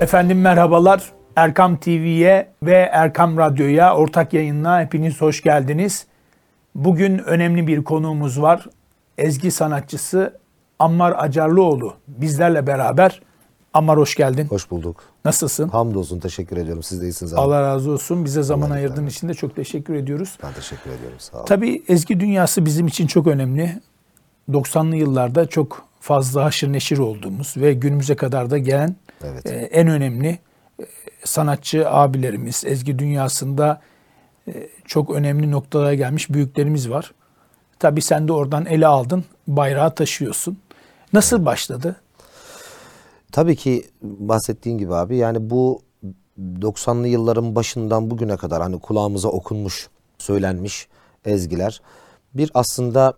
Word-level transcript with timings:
Efendim 0.00 0.40
merhabalar. 0.40 1.12
Erkam 1.36 1.76
TV'ye 1.76 2.48
ve 2.62 2.74
Erkam 2.92 3.38
Radyo'ya 3.38 3.96
ortak 3.96 4.32
yayınla 4.32 4.80
hepiniz 4.80 5.20
hoş 5.20 5.42
geldiniz. 5.42 6.06
Bugün 6.74 7.18
önemli 7.18 7.66
bir 7.66 7.84
konuğumuz 7.84 8.42
var. 8.42 8.66
Ezgi 9.18 9.50
sanatçısı 9.50 10.38
Ammar 10.78 11.14
Acarlıoğlu 11.18 11.94
bizlerle 12.08 12.66
beraber. 12.66 13.22
Ammar 13.74 13.98
hoş 13.98 14.14
geldin. 14.14 14.46
Hoş 14.46 14.70
bulduk. 14.70 15.04
Nasılsın? 15.24 15.68
Hamdolsun 15.68 16.20
teşekkür 16.20 16.56
ediyorum. 16.56 16.82
Siz 16.82 17.00
de 17.00 17.04
iyisiniz 17.06 17.34
abi. 17.34 17.40
Allah 17.40 17.62
razı 17.62 17.90
olsun. 17.90 18.24
Bize 18.24 18.42
zaman 18.42 18.66
Allah 18.66 18.74
ayırdığın 18.74 19.06
için 19.06 19.28
de 19.28 19.34
çok 19.34 19.56
teşekkür 19.56 19.94
ediyoruz. 19.94 20.38
Ben 20.42 20.52
teşekkür 20.52 20.90
ediyorum. 20.90 21.18
Sağ 21.18 21.36
olun. 21.36 21.46
Tabii 21.46 21.82
ezgi 21.88 22.20
dünyası 22.20 22.64
bizim 22.64 22.86
için 22.86 23.06
çok 23.06 23.26
önemli. 23.26 23.80
90'lı 24.50 24.96
yıllarda 24.96 25.46
çok 25.46 25.88
fazla 26.00 26.44
haşır 26.44 26.72
neşir 26.72 26.98
olduğumuz 26.98 27.54
ve 27.56 27.74
günümüze 27.74 28.16
kadar 28.16 28.50
da 28.50 28.58
gelen 28.58 28.96
Evet. 29.24 29.46
e, 29.46 29.50
en 29.50 29.88
önemli 29.88 30.38
e, 30.80 30.84
sanatçı 31.24 31.90
abilerimiz, 31.90 32.64
ezgi 32.66 32.98
dünyasında 32.98 33.80
e, 34.48 34.68
çok 34.84 35.10
önemli 35.10 35.50
noktalara 35.50 35.94
gelmiş 35.94 36.30
büyüklerimiz 36.30 36.90
var. 36.90 37.14
Tabii 37.78 38.02
sen 38.02 38.28
de 38.28 38.32
oradan 38.32 38.66
ele 38.66 38.86
aldın, 38.86 39.24
bayrağı 39.48 39.94
taşıyorsun. 39.94 40.58
Nasıl 41.12 41.44
başladı? 41.46 41.96
Tabii 43.32 43.56
ki 43.56 43.84
bahsettiğin 44.02 44.78
gibi 44.78 44.94
abi 44.94 45.16
yani 45.16 45.50
bu 45.50 45.82
90'lı 46.40 47.08
yılların 47.08 47.54
başından 47.54 48.10
bugüne 48.10 48.36
kadar 48.36 48.62
hani 48.62 48.78
kulağımıza 48.78 49.28
okunmuş, 49.28 49.88
söylenmiş 50.18 50.88
ezgiler 51.24 51.80
bir 52.34 52.50
aslında 52.54 53.14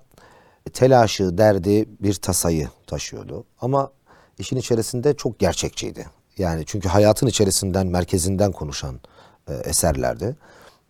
telaşı, 0.73 1.38
derdi, 1.38 1.88
bir 2.02 2.15
tasayı 2.15 2.69
taşıyordu. 2.87 3.45
Ama 3.61 3.91
işin 4.38 4.57
içerisinde 4.57 5.15
çok 5.15 5.38
gerçekçiydi. 5.38 6.07
Yani 6.38 6.62
çünkü 6.66 6.88
hayatın 6.88 7.27
içerisinden, 7.27 7.87
merkezinden 7.87 8.52
konuşan 8.52 9.01
e, 9.48 9.55
eserlerdi. 9.55 10.37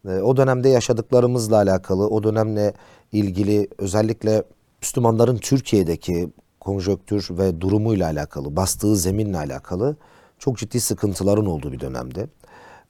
E, 0.08 0.10
o 0.10 0.36
dönemde 0.36 0.68
yaşadıklarımızla 0.68 1.56
alakalı, 1.56 2.08
o 2.08 2.22
dönemle 2.22 2.74
ilgili 3.12 3.68
özellikle 3.78 4.42
Müslümanların 4.82 5.36
Türkiye'deki 5.36 6.28
konjöktür 6.60 7.28
ve 7.30 7.60
durumuyla 7.60 8.06
alakalı, 8.06 8.56
bastığı 8.56 8.96
zeminle 8.96 9.38
alakalı 9.38 9.96
çok 10.38 10.58
ciddi 10.58 10.80
sıkıntıların 10.80 11.46
olduğu 11.46 11.72
bir 11.72 11.80
dönemde. 11.80 12.26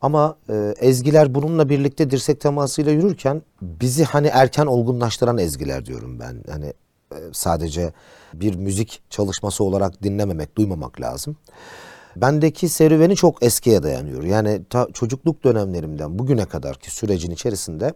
Ama 0.00 0.36
e, 0.48 0.74
ezgiler 0.78 1.34
bununla 1.34 1.68
birlikte 1.68 2.10
dirsek 2.10 2.40
temasıyla 2.40 2.92
yürürken 2.92 3.42
bizi 3.62 4.04
hani 4.04 4.26
erken 4.26 4.66
olgunlaştıran 4.66 5.38
ezgiler 5.38 5.86
diyorum 5.86 6.20
ben. 6.20 6.44
Hani 6.50 6.72
e, 7.12 7.18
sadece 7.32 7.92
bir 8.34 8.54
müzik 8.54 9.02
çalışması 9.10 9.64
olarak 9.64 10.02
dinlememek, 10.02 10.56
duymamak 10.56 11.00
lazım. 11.00 11.36
Bendeki 12.16 12.68
serüveni 12.68 13.16
çok 13.16 13.42
eskiye 13.42 13.82
dayanıyor. 13.82 14.22
Yani 14.22 14.62
ta 14.70 14.88
çocukluk 14.92 15.44
dönemlerimden 15.44 16.18
bugüne 16.18 16.44
kadarki 16.44 16.90
sürecin 16.90 17.30
içerisinde 17.30 17.94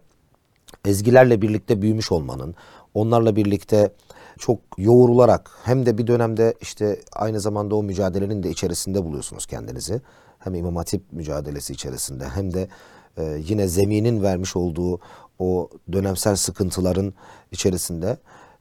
ezgilerle 0.85 1.43
birlikte 1.43 1.83
büyümüş 1.83 2.13
olmanın, 2.13 2.55
onlarla 2.95 3.37
birlikte 3.37 3.93
çok 4.39 4.59
yoğrularak 4.79 5.51
hem 5.65 5.87
de 5.87 5.99
bir 5.99 6.07
dönemde 6.07 6.55
işte 6.61 7.01
aynı 7.13 7.41
zamanda 7.41 7.75
o 7.75 7.83
mücadelenin 7.83 8.43
de 8.43 8.51
içerisinde 8.51 9.05
buluyorsunuz 9.05 9.47
kendinizi. 9.47 10.01
Hem 10.41 10.55
İmam 10.55 10.77
Hatip 10.77 11.13
mücadelesi 11.13 11.73
içerisinde 11.73 12.29
hem 12.29 12.55
de 12.55 12.69
e, 13.17 13.43
yine 13.49 13.69
zeminin 13.69 14.23
vermiş 14.23 14.57
olduğu 14.57 15.01
o 15.39 15.71
dönemsel 15.93 16.37
sıkıntıların 16.37 17.15
içerisinde. 17.53 18.17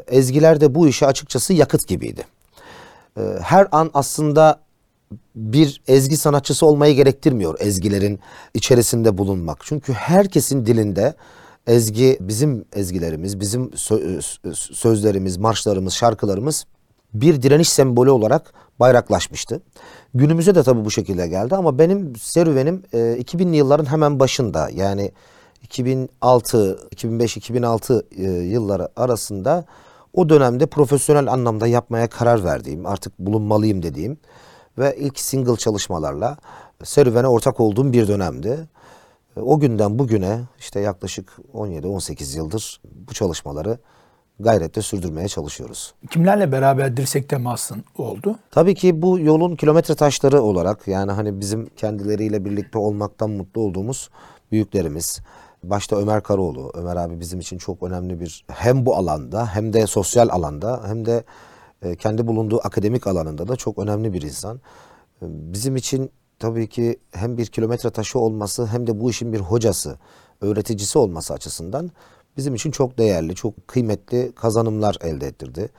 Ezgiler 0.08 0.62
de 0.62 0.76
bu 0.76 0.88
işe 0.88 1.06
açıkçası 1.06 1.54
yakıt 1.54 1.88
gibiydi. 1.88 2.24
E, 3.18 3.22
her 3.42 3.68
an 3.72 3.92
aslında 3.94 4.60
bir 5.36 5.82
ezgi 5.88 6.18
sanatçısı 6.18 6.66
olmayı 6.66 6.96
gerektirmiyor 6.96 7.60
ezgilerin 7.60 8.20
içerisinde 8.54 9.18
bulunmak. 9.18 9.60
Çünkü 9.64 9.94
herkesin 9.94 10.66
dilinde 10.66 11.14
ezgi, 11.68 12.18
bizim 12.22 12.66
ezgilerimiz, 12.74 13.40
bizim 13.40 13.66
sö- 13.66 14.74
sözlerimiz, 14.74 15.38
marşlarımız, 15.38 15.94
şarkılarımız 15.94 16.66
bir 17.14 17.42
direniş 17.42 17.70
sembolü 17.70 18.10
olarak 18.10 18.54
bayraklaşmıştı. 18.80 19.62
Günümüze 20.14 20.56
de 20.56 20.64
tabii 20.64 20.86
bu 20.86 20.92
şekilde 20.92 21.28
geldi 21.28 21.56
ama 21.56 21.80
benim 21.80 22.16
serüvenim 22.16 22.84
e, 22.94 22.98
2000'li 22.98 23.56
yılların 23.56 23.86
hemen 23.86 24.20
başında 24.20 24.70
yani 24.74 25.12
2006, 25.64 26.80
2005-2006 26.96 28.04
e, 28.16 28.24
yılları 28.44 28.90
arasında 28.96 29.66
o 30.14 30.30
dönemde 30.30 30.66
profesyonel 30.66 31.32
anlamda 31.32 31.68
yapmaya 31.68 32.10
karar 32.10 32.44
verdiğim, 32.44 32.86
artık 32.86 33.20
bulunmalıyım 33.20 33.84
dediğim 33.84 34.18
ve 34.78 34.96
ilk 35.00 35.20
single 35.20 35.56
çalışmalarla 35.56 36.38
serüvene 36.84 37.28
ortak 37.28 37.60
olduğum 37.60 37.94
bir 37.94 38.08
dönemdi. 38.08 38.68
O 39.36 39.60
günden 39.60 40.00
bugüne 40.00 40.40
işte 40.60 40.80
yaklaşık 40.80 41.38
17-18 41.54 42.38
yıldır 42.38 42.82
bu 43.08 43.14
çalışmaları 43.14 43.78
gayretle 44.40 44.82
sürdürmeye 44.82 45.28
çalışıyoruz. 45.28 45.94
Kimlerle 46.10 46.52
beraber 46.52 46.98
dirsek 46.98 47.30
temasın 47.30 47.84
oldu? 47.98 48.36
Tabii 48.52 48.76
ki 48.76 49.02
bu 49.02 49.20
yolun 49.20 49.56
kilometre 49.56 49.96
taşları 49.96 50.42
olarak 50.42 50.88
yani 50.88 51.12
hani 51.12 51.40
bizim 51.40 51.70
kendileriyle 51.70 52.46
birlikte 52.46 52.78
olmaktan 52.78 53.30
mutlu 53.30 53.62
olduğumuz 53.62 54.10
büyüklerimiz. 54.52 55.20
Başta 55.64 55.96
Ömer 55.96 56.24
Karaoğlu. 56.24 56.72
Ömer 56.76 56.96
abi 56.96 57.20
bizim 57.20 57.40
için 57.40 57.58
çok 57.58 57.84
önemli 57.84 58.20
bir 58.20 58.46
hem 58.52 58.86
bu 58.86 58.96
alanda 58.96 59.46
hem 59.56 59.74
de 59.74 59.88
sosyal 59.88 60.30
alanda 60.30 60.82
hem 60.86 61.06
de 61.06 61.24
e, 61.82 61.96
kendi 61.96 62.28
bulunduğu 62.28 62.60
akademik 62.64 63.08
alanında 63.08 63.48
da 63.48 63.56
çok 63.56 63.80
önemli 63.80 64.14
bir 64.14 64.22
insan. 64.22 64.58
E, 65.22 65.26
Bizim 65.28 65.76
için 65.76 66.12
tabii 66.40 66.70
ki 66.70 67.00
hem 67.12 67.38
bir 67.38 67.46
kilometre 67.46 67.90
taşı 67.90 68.20
olması 68.20 68.66
hem 68.66 68.88
de 68.88 69.00
bu 69.02 69.10
işin 69.10 69.34
bir 69.34 69.40
hocası, 69.40 69.98
öğreticisi 70.42 71.00
olması 71.00 71.34
açısından 71.34 71.92
bizim 72.40 72.56
için 72.56 72.72
çok 72.72 72.98
değerli, 72.98 73.36
çok 73.36 73.68
kıymetli 73.68 74.32
kazanımlar 74.36 74.98
elde 75.02 75.28
ettirdi. 75.28 75.70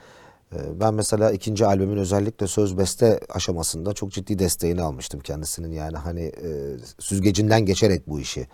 E, 0.52 0.80
Ben 0.80 0.94
mesela 0.94 1.30
ikinci 1.30 1.66
albümün 1.66 1.96
özellikle 1.96 2.46
söz 2.46 2.78
beste 2.78 3.20
aşamasında 3.30 3.92
çok 3.92 4.12
ciddi 4.12 4.38
desteğini 4.38 4.82
almıştım 4.82 5.20
kendisinin. 5.20 5.72
Yani 5.72 5.96
hani 5.96 6.20
e, 6.20 6.50
süzgecinden 6.98 7.66
geçerek 7.66 8.08
bu 8.08 8.20
işi 8.20 8.46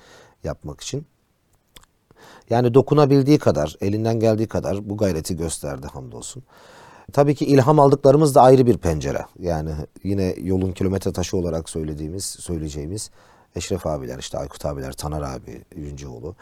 yapmak 0.44 0.81
için. 0.81 1.06
Yani 2.50 2.75
dokunabildiği 2.75 3.39
kadar, 3.39 3.77
elinden 3.81 4.21
geldiği 4.21 4.47
kadar 4.47 4.91
bu 4.91 4.97
gayreti 4.97 5.37
gösterdi 5.37 5.87
hamdolsun. 5.93 6.43
Tabii 7.12 7.34
ki 7.34 7.44
ilham 7.44 7.81
aldıklarımız 7.81 8.34
da 8.34 8.43
ayrı 8.43 8.67
bir 8.67 8.78
pencere. 8.78 9.27
Yani 9.38 9.71
yine 10.05 10.34
yolun 10.43 10.73
kilometre 10.73 11.12
taşı 11.12 11.37
olarak 11.37 11.69
söylediğimiz, 11.71 12.25
söyleyeceğimiz 12.25 13.11
Eşref 13.56 13.87
abiler, 13.87 14.19
işte 14.19 14.38
Aykut 14.38 14.65
abiler, 14.65 14.93
Taner 14.93 15.23
abi, 15.23 15.65
Yüncüoğlu. 15.77 16.37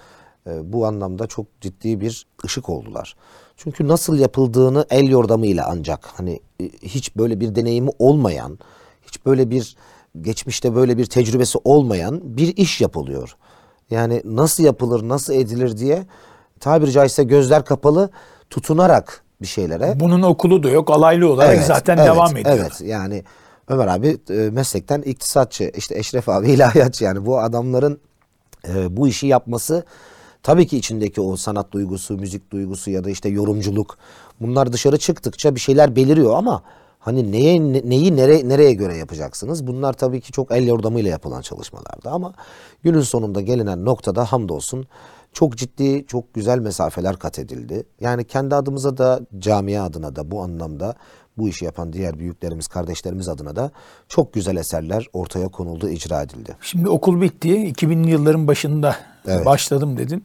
E, 0.47 0.73
bu 0.73 0.87
anlamda 0.87 1.27
çok 1.27 1.47
ciddi 1.61 2.01
bir 2.01 2.27
ışık 2.45 2.69
oldular. 2.69 3.17
Çünkü 3.57 3.89
nasıl 3.89 4.19
yapıldığını 4.19 4.87
el 4.91 5.09
yordamıyla 5.09 5.67
ancak 5.69 6.07
hani 6.07 6.41
e, 6.61 6.65
hiç 6.69 7.17
böyle 7.17 7.41
bir 7.41 7.55
deneyimi 7.55 7.91
olmayan, 7.99 8.59
hiç 9.07 9.27
böyle 9.27 9.51
bir 9.51 9.77
geçmişte 10.21 10.75
böyle 10.75 10.99
bir 10.99 11.07
tecrübesi 11.07 11.59
olmayan 11.65 12.21
bir 12.37 12.57
iş 12.57 12.81
yapılıyor. 12.81 13.37
Yani 13.91 14.23
nasıl 14.25 14.65
yapılır, 14.65 15.09
nasıl 15.09 15.35
edilir 15.35 15.77
diye 15.77 16.07
tabiri 16.61 16.93
caizse 16.93 17.25
gözler 17.25 17.65
kapalı 17.65 18.11
tutunarak 18.51 19.25
bir 19.43 19.47
şeylere. 19.47 20.01
Bunun 20.01 20.23
okulu 20.23 20.63
da 20.63 20.71
yok, 20.71 20.91
alaylı 20.91 21.33
olarak 21.33 21.65
zaten 21.65 21.97
evet, 21.97 22.07
devam 22.07 22.37
ediyor. 22.37 22.57
Evet 22.61 22.81
yani 22.81 23.25
Ömer 23.69 23.87
abi 23.87 24.19
e, 24.31 24.35
meslekten 24.35 25.03
iktisatçı, 25.03 25.73
işte 25.77 25.99
Eşref 25.99 26.29
abi 26.29 26.51
ilahiyatçı 26.51 27.05
yani 27.05 27.27
bu 27.27 27.39
adamların 27.39 28.01
bu 28.89 29.09
işi 29.09 29.27
yapması 29.27 29.85
tabii 30.45 30.67
ki 30.67 30.77
içindeki 30.77 31.21
o 31.21 31.37
sanat 31.37 31.73
duygusu, 31.73 32.19
müzik 32.19 32.51
duygusu 32.53 32.91
ya 32.91 33.05
da 33.05 33.11
işte 33.11 33.29
yorumculuk 33.29 33.99
bunlar 34.41 34.73
dışarı 34.73 34.99
çıktıkça 34.99 35.55
bir 35.55 35.61
şeyler 35.61 35.97
beliriyor 35.97 36.37
ama 36.37 36.63
hani 36.99 37.33
neye 37.33 37.61
ne- 37.61 37.83
neyi 37.85 38.17
nereye 38.17 38.49
nereye 38.49 38.73
göre 38.73 38.97
yapacaksınız? 38.97 39.67
Bunlar 39.67 39.93
tabii 39.93 40.21
ki 40.21 40.33
çok 40.33 40.53
el 40.53 40.67
yordamıyla 40.67 41.11
yapılan 41.11 41.41
çalışmalardı 41.43 42.11
ama 42.11 42.35
günün 42.83 43.01
sonunda 43.01 43.41
gelinen 43.41 43.85
noktada 43.85 44.25
hamdolsun 44.25 44.87
çok 45.33 45.57
ciddi, 45.57 46.07
çok 46.07 46.35
güzel 46.35 46.59
mesafeler 46.59 47.17
kat 47.17 47.39
edildi. 47.39 47.87
Yani 48.01 48.25
kendi 48.25 48.55
adımıza 48.55 48.97
da, 48.97 49.21
camia 49.39 49.85
adına 49.85 50.17
da 50.17 50.31
bu 50.31 50.43
anlamda 50.43 50.95
bu 51.39 51.49
işi 51.49 51.65
yapan 51.65 51.93
diğer 51.93 52.19
büyüklerimiz, 52.19 52.67
kardeşlerimiz 52.67 53.29
adına 53.29 53.57
da 53.57 53.71
çok 54.09 54.33
güzel 54.33 54.57
eserler 54.57 55.07
ortaya 55.13 55.49
konuldu, 55.49 55.89
icra 55.89 56.23
edildi. 56.23 56.57
Şimdi 56.61 56.89
okul 56.89 57.21
bitti. 57.21 57.49
2000'li 57.49 58.11
yılların 58.11 58.47
başında 58.49 58.97
Evet. 59.27 59.47
başladım 59.47 59.99
dedin. 59.99 60.25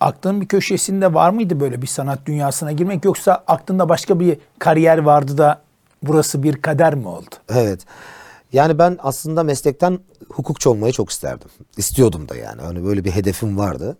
Aklının 0.00 0.40
bir 0.40 0.48
köşesinde 0.48 1.14
var 1.14 1.30
mıydı 1.30 1.60
böyle 1.60 1.82
bir 1.82 1.86
sanat 1.86 2.26
dünyasına 2.26 2.72
girmek 2.72 3.04
yoksa 3.04 3.44
aklında 3.46 3.88
başka 3.88 4.20
bir 4.20 4.38
kariyer 4.58 4.98
vardı 4.98 5.38
da 5.38 5.62
burası 6.02 6.42
bir 6.42 6.62
kader 6.62 6.94
mi 6.94 7.08
oldu? 7.08 7.34
Evet. 7.48 7.80
Yani 8.52 8.78
ben 8.78 8.98
aslında 9.02 9.42
meslekten 9.42 9.98
hukukçu 10.28 10.70
olmayı 10.70 10.92
çok 10.92 11.10
isterdim. 11.10 11.48
İstiyordum 11.76 12.28
da 12.28 12.36
yani. 12.36 12.62
Hani 12.62 12.84
böyle 12.84 13.04
bir 13.04 13.10
hedefim 13.10 13.58
vardı. 13.58 13.96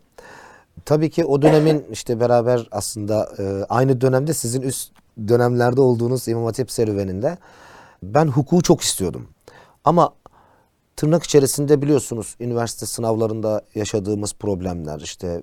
Tabii 0.84 1.10
ki 1.10 1.24
o 1.24 1.42
dönemin 1.42 1.84
işte 1.92 2.20
beraber 2.20 2.68
aslında 2.70 3.28
e, 3.38 3.64
aynı 3.68 4.00
dönemde 4.00 4.34
sizin 4.34 4.62
üst 4.62 4.92
dönemlerde 5.28 5.80
olduğunuz 5.80 6.28
İmam 6.28 6.44
Hatip 6.44 6.70
serüveninde 6.70 7.38
ben 8.02 8.26
hukuku 8.26 8.62
çok 8.62 8.80
istiyordum. 8.80 9.28
Ama 9.84 10.14
tırnak 10.96 11.24
içerisinde 11.24 11.82
biliyorsunuz 11.82 12.36
üniversite 12.40 12.86
sınavlarında 12.86 13.62
yaşadığımız 13.74 14.32
problemler 14.32 15.00
işte 15.00 15.42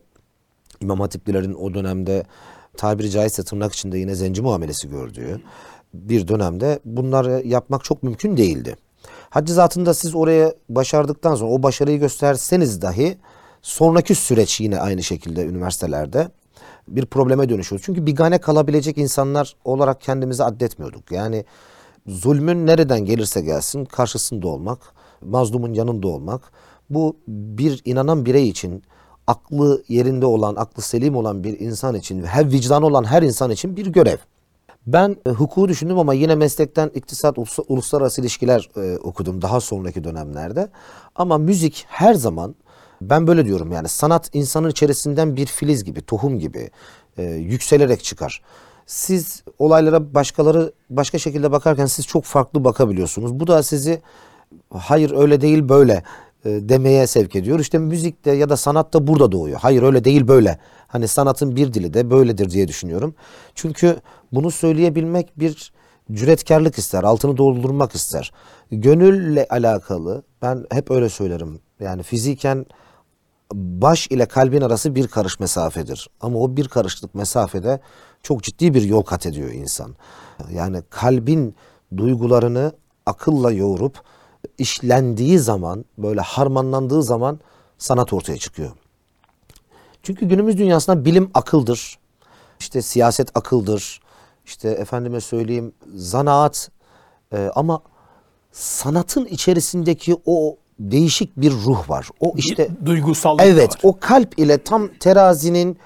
İmam 0.82 1.00
Hatiplilerin 1.00 1.54
o 1.54 1.74
dönemde 1.74 2.24
tabiri 2.78 3.10
caizse 3.10 3.44
tırnak 3.44 3.74
içinde 3.74 3.98
yine 3.98 4.16
zenci 4.16 4.42
muamelesi 4.42 4.90
gördüğü 4.90 5.42
bir 5.94 6.28
dönemde 6.28 6.80
bunları 6.86 7.42
yapmak 7.46 7.84
çok 7.84 8.04
mümkün 8.04 8.38
değildi. 8.38 8.76
Haddi 9.30 9.52
zatında 9.52 9.94
siz 9.94 10.16
oraya 10.16 10.54
başardıktan 10.70 11.36
sonra 11.36 11.52
o 11.52 11.64
başarıyı 11.64 12.00
gösterseniz 12.00 12.82
dahi 12.82 13.18
sonraki 13.62 14.16
süreç 14.16 14.60
yine 14.60 14.80
aynı 14.80 15.04
şekilde 15.04 15.46
üniversitelerde 15.46 16.28
bir 16.88 17.06
probleme 17.06 17.50
dönüşüyor. 17.50 17.82
Çünkü 17.86 18.06
bigane 18.06 18.38
kalabilecek 18.38 18.98
insanlar 18.98 19.56
olarak 19.66 20.02
kendimizi 20.02 20.44
addetmiyorduk. 20.44 21.12
Yani 21.12 21.46
zulmün 22.08 22.66
nereden 22.66 23.06
gelirse 23.06 23.42
gelsin 23.42 23.86
karşısında 23.86 24.48
olmak, 24.48 24.80
mazlumun 25.22 25.74
yanında 25.74 26.08
olmak 26.08 26.42
bu 26.90 27.18
bir 27.28 27.82
inanan 27.86 28.26
birey 28.26 28.50
için 28.50 28.84
aklı 29.28 29.84
yerinde 29.88 30.26
olan, 30.26 30.56
aklı 30.56 30.82
selim 30.82 31.16
olan 31.16 31.44
bir 31.44 31.60
insan 31.60 31.96
için 31.96 32.24
her 32.24 32.52
vicdanı 32.52 32.86
olan 32.86 33.04
her 33.04 33.22
insan 33.22 33.52
için 33.52 33.78
bir 33.78 33.86
görev. 33.86 34.18
Ben 34.88 35.16
e, 35.26 35.30
hukuku 35.30 35.68
düşündüm 35.68 36.00
ama 36.00 36.14
yine 36.14 36.36
meslekten 36.36 36.92
iktisat, 36.94 37.38
ulus- 37.38 37.66
uluslararası 37.68 38.22
ilişkiler 38.22 38.70
e, 38.78 38.98
okudum 38.98 39.42
daha 39.42 39.62
sonraki 39.62 40.04
dönemlerde. 40.04 40.70
Ama 41.16 41.38
müzik 41.38 41.86
her 41.88 42.14
zaman 42.14 42.56
ben 43.02 43.28
böyle 43.28 43.46
diyorum 43.46 43.72
yani 43.72 43.88
sanat 43.88 44.30
insanın 44.34 44.70
içerisinden 44.70 45.36
bir 45.36 45.46
filiz 45.46 45.84
gibi, 45.84 46.02
tohum 46.02 46.40
gibi 46.40 46.70
e, 47.18 47.24
yükselerek 47.24 48.04
çıkar. 48.04 48.42
Siz 48.86 49.44
olaylara 49.60 50.14
başkaları 50.14 50.74
başka 50.90 51.18
şekilde 51.18 51.52
bakarken 51.52 51.86
siz 51.86 52.08
çok 52.08 52.24
farklı 52.24 52.64
bakabiliyorsunuz. 52.64 53.40
Bu 53.40 53.48
da 53.48 53.64
sizi 53.64 54.02
hayır 54.70 55.12
öyle 55.18 55.42
değil 55.42 55.70
böyle 55.70 56.04
e, 56.46 56.50
demeye 56.50 57.08
sevk 57.08 57.36
ediyor. 57.36 57.60
İşte 57.60 57.78
müzikte 57.78 58.32
ya 58.32 58.50
da 58.50 58.58
sanatta 58.58 59.08
burada 59.08 59.32
doğuyor. 59.32 59.60
Hayır 59.62 59.84
öyle 59.84 60.04
değil 60.04 60.28
böyle. 60.28 60.60
Hani 60.88 61.08
sanatın 61.08 61.56
bir 61.56 61.74
dili 61.74 61.94
de 61.94 62.12
böyledir 62.12 62.50
diye 62.50 62.68
düşünüyorum. 62.68 63.16
Çünkü 63.56 63.96
bunu 64.32 64.52
söyleyebilmek 64.52 65.40
bir 65.40 65.72
cüretkarlık 66.12 66.78
ister, 66.78 67.04
altını 67.04 67.38
doldurmak 67.38 67.96
ister. 67.96 68.32
Gönülle 68.72 69.48
alakalı 69.50 70.24
ben 70.42 70.66
hep 70.72 70.92
öyle 70.92 71.10
söylerim. 71.10 71.60
Yani 71.80 72.04
fiziken 72.04 72.66
baş 73.54 74.08
ile 74.08 74.26
kalbin 74.26 74.62
arası 74.62 74.96
bir 74.96 75.08
karış 75.08 75.40
mesafedir. 75.40 76.10
Ama 76.22 76.40
o 76.40 76.58
bir 76.58 76.68
karışlık 76.68 77.16
mesafede 77.16 77.80
çok 78.24 78.44
ciddi 78.44 78.74
bir 78.74 78.82
yol 78.82 79.02
kat 79.02 79.26
ediyor 79.26 79.52
insan. 79.52 79.96
Yani 80.52 80.84
kalbin 80.90 81.56
duygularını 81.98 82.72
akılla 83.06 83.52
yoğurup 83.52 84.02
işlendiği 84.58 85.40
zaman, 85.40 85.86
böyle 85.98 86.22
harmanlandığı 86.22 87.04
zaman 87.04 87.40
sanat 87.78 88.14
ortaya 88.14 88.38
çıkıyor. 88.38 88.72
Çünkü 90.04 90.26
günümüz 90.26 90.58
dünyasında 90.58 91.06
bilim 91.06 91.32
akıldır. 91.34 92.00
İşte 92.60 92.82
siyaset 92.82 93.38
akıldır. 93.38 94.02
İşte 94.46 94.70
efendime 94.70 95.22
söyleyeyim 95.22 95.74
zanaat 95.96 96.72
e, 97.34 97.52
ama 97.56 97.82
sanatın 98.52 99.26
içerisindeki 99.26 100.18
o 100.26 100.58
değişik 100.80 101.38
bir 101.38 101.52
ruh 101.52 101.90
var. 101.90 102.10
O 102.20 102.34
işte 102.36 102.68
Bir 102.82 102.86
duygusallık 102.86 103.42
Evet, 103.46 103.70
var. 103.72 103.80
o 103.84 104.00
kalp 104.00 104.40
ile 104.40 104.58
tam 104.64 104.88
terazinin 105.00 105.78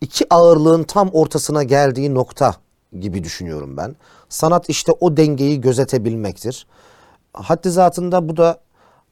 iki 0.00 0.34
ağırlığın 0.34 0.82
tam 0.82 1.08
ortasına 1.08 1.62
geldiği 1.62 2.14
nokta 2.14 2.54
gibi 3.00 3.24
düşünüyorum 3.24 3.76
ben. 3.76 3.96
Sanat 4.28 4.68
işte 4.68 4.92
o 5.00 5.16
dengeyi 5.16 5.60
gözetebilmektir. 5.60 6.66
Haddi 7.32 7.70
zatında 7.70 8.28
bu 8.28 8.36
da 8.36 8.60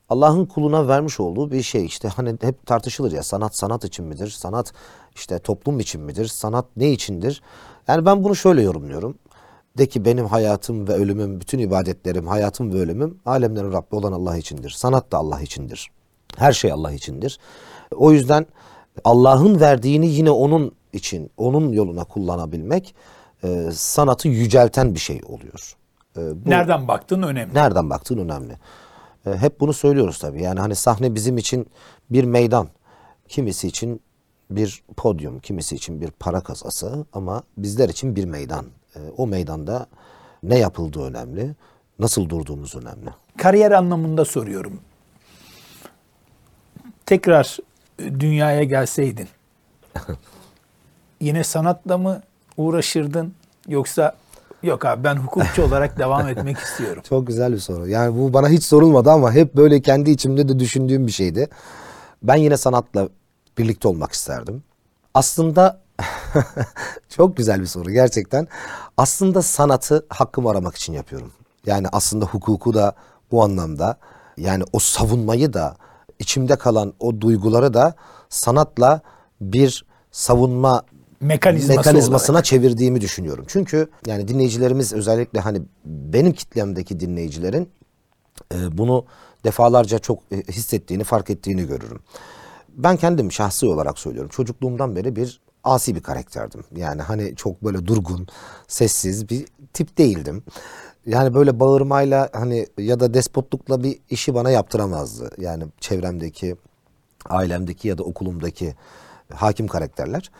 Allah'ın 0.09 0.47
kuluna 0.47 0.89
vermiş 0.89 1.21
olduğu 1.21 1.51
bir 1.51 1.63
şey. 1.63 1.85
İşte 1.87 2.09
hani 2.09 2.37
hep 2.41 2.67
tartışılır 2.67 3.13
ya 3.13 3.23
sanat 3.23 3.57
sanat 3.57 3.85
için 3.85 4.05
midir? 4.05 4.29
Sanat 4.29 4.73
işte 5.15 5.39
toplum 5.39 5.81
için 5.81 6.01
midir? 6.01 6.27
Sanat 6.27 6.65
ne 6.77 6.91
içindir? 6.91 7.43
Yani 7.89 8.07
ben 8.07 8.25
bunu 8.25 8.37
şöyle 8.37 8.63
yorumluyorum. 8.63 9.19
De 9.79 9.87
ki 9.87 10.05
benim 10.05 10.27
hayatım 10.27 10.89
ve 10.89 10.93
ölümüm, 10.93 11.41
bütün 11.41 11.59
ibadetlerim, 11.59 12.27
hayatım 12.27 12.73
ve 12.73 12.77
ölümüm 12.79 13.19
alemlerin 13.27 13.73
Rabbi 13.73 13.97
olan 13.97 14.13
Allah 14.13 14.37
içindir. 14.37 14.71
Sanat 14.71 15.13
da 15.13 15.17
Allah 15.19 15.41
içindir. 15.41 15.91
Her 16.37 16.53
şey 16.53 16.73
Allah 16.73 16.93
içindir. 16.93 17.39
O 17.97 18.13
yüzden 18.13 18.47
Allah'ın 19.05 19.61
verdiğini 19.61 20.07
yine 20.09 20.31
onun 20.31 20.73
için, 20.93 21.31
onun 21.37 21.73
yoluna 21.73 22.05
kullanabilmek 22.05 22.95
e, 23.45 23.69
sanatı 23.73 24.29
yücelten 24.29 24.95
bir 24.95 24.99
şey 25.01 25.21
oluyor. 25.27 25.77
E, 26.17 26.21
bu- 26.47 26.51
Nereden 26.51 26.89
baktın 26.89 27.23
önemli. 27.23 27.55
Nereden 27.55 27.91
baktığın 27.91 28.19
önemli. 28.19 28.53
E, 29.27 29.37
hep 29.37 29.61
bunu 29.61 29.73
söylüyoruz 29.73 30.19
tabii. 30.19 30.43
Yani 30.43 30.61
hani 30.61 30.75
sahne 30.75 31.15
bizim 31.15 31.39
için 31.39 31.67
bir 32.11 32.25
meydan. 32.25 32.69
Kimisi 33.29 33.69
için 33.69 34.01
bir 34.51 34.83
podyum, 34.97 35.39
kimisi 35.39 35.77
için 35.77 36.01
bir 36.01 36.11
para 36.11 36.41
kasası 36.41 37.07
ama 37.13 37.43
bizler 37.57 37.89
için 37.89 38.17
bir 38.17 38.25
meydan. 38.25 38.65
E, 38.97 38.99
o 39.17 39.27
meydanda 39.27 39.87
ne 40.43 40.59
yapıldığı 40.59 41.03
önemli, 41.03 41.55
nasıl 41.99 42.29
durduğumuz 42.29 42.75
önemli. 42.75 43.11
Kariyer 43.39 43.71
anlamında 43.71 44.25
soruyorum. 44.25 44.81
Tekrar 47.07 47.59
e, 47.99 48.21
dünyaya 48.21 48.65
gelseydin 48.65 49.29
yine 51.21 51.45
sanatla 51.45 51.99
mı 51.99 52.23
uğraşırdın 52.57 53.35
yoksa 53.69 54.17
yok 54.63 54.85
abi 54.85 55.05
ben 55.05 55.17
hukukçu 55.17 55.63
olarak 55.63 55.99
devam 55.99 56.29
etmek 56.29 56.59
istiyorum. 56.59 57.03
Çok 57.09 57.27
güzel 57.27 57.53
bir 57.53 57.59
soru. 57.59 57.89
Yani 57.89 58.19
bu 58.19 58.33
bana 58.33 58.49
hiç 58.49 58.65
sorulmadı 58.65 59.11
ama 59.11 59.33
hep 59.33 59.57
böyle 59.57 59.81
kendi 59.81 60.11
içimde 60.11 60.49
de 60.49 60.59
düşündüğüm 60.59 61.07
bir 61.07 61.13
şeydi. 61.13 61.49
Ben 62.23 62.37
yine 62.37 62.57
sanatla 62.57 63.09
birlikte 63.59 63.89
olmak 63.89 64.13
isterdim. 64.13 64.63
Aslında 65.15 65.81
çok 67.09 67.37
güzel 67.37 67.61
bir 67.61 67.67
soru 67.67 67.91
gerçekten. 67.91 68.49
Aslında 68.97 69.43
sanatı 69.43 70.07
hakkımı 70.09 70.51
aramak 70.51 70.77
için 70.77 70.93
yapıyorum. 70.93 71.33
Yani 71.67 71.87
aslında 71.93 72.25
hukuku 72.25 72.75
da 72.75 72.95
bu 73.31 73.45
anlamda 73.45 73.99
yani 74.37 74.65
o 74.73 74.79
savunmayı 74.79 75.53
da 75.53 75.77
içimde 76.19 76.57
kalan 76.57 76.93
o 77.01 77.21
duyguları 77.21 77.75
da 77.75 77.95
sanatla 78.29 79.01
bir 79.41 79.85
savunma 80.11 80.83
Mekanizması 81.21 81.77
mekanizmasına 81.77 82.43
çevirdiğimi 82.43 83.01
düşünüyorum. 83.01 83.45
Çünkü 83.49 83.91
yani 84.07 84.29
dinleyicilerimiz 84.29 84.93
özellikle 84.93 85.41
hani 85.41 85.63
benim 85.85 86.33
kitlemdeki 86.33 87.01
dinleyicilerin 87.01 87.71
e, 88.55 88.79
bunu 88.79 89.05
defalarca 89.45 89.99
çok 89.99 90.19
e, 90.33 90.37
hissettiğini, 90.37 91.05
fark 91.05 91.31
ettiğini 91.31 91.67
görürüm. 91.67 92.01
Ben 92.69 92.97
kendim 92.97 93.33
şahsi 93.33 93.67
olarak 93.67 93.99
söylüyorum. 93.99 94.31
Çocukluğumdan 94.35 94.97
beri 94.97 95.17
bir 95.17 95.41
asi 95.69 95.95
bir 95.95 96.01
karakterdim. 96.03 96.65
Yani 96.77 97.03
hani 97.03 97.37
çok 97.37 97.65
böyle 97.65 97.87
durgun, 97.87 98.27
sessiz 98.69 99.29
bir 99.29 99.47
tip 99.73 99.99
değildim. 99.99 100.43
Yani 101.07 101.35
böyle 101.35 101.61
bağırmayla 101.61 102.29
hani 102.33 102.67
ya 102.79 103.01
da 103.01 103.15
despotlukla 103.15 103.83
bir 103.83 103.99
işi 104.11 104.35
bana 104.35 104.51
yaptıramazdı. 104.51 105.31
Yani 105.39 105.65
çevremdeki, 105.81 106.57
ailemdeki 107.29 107.89
ya 107.89 107.99
da 107.99 108.03
okulumdaki 108.03 108.75
hakim 109.35 109.67
karakterler. 109.69 110.31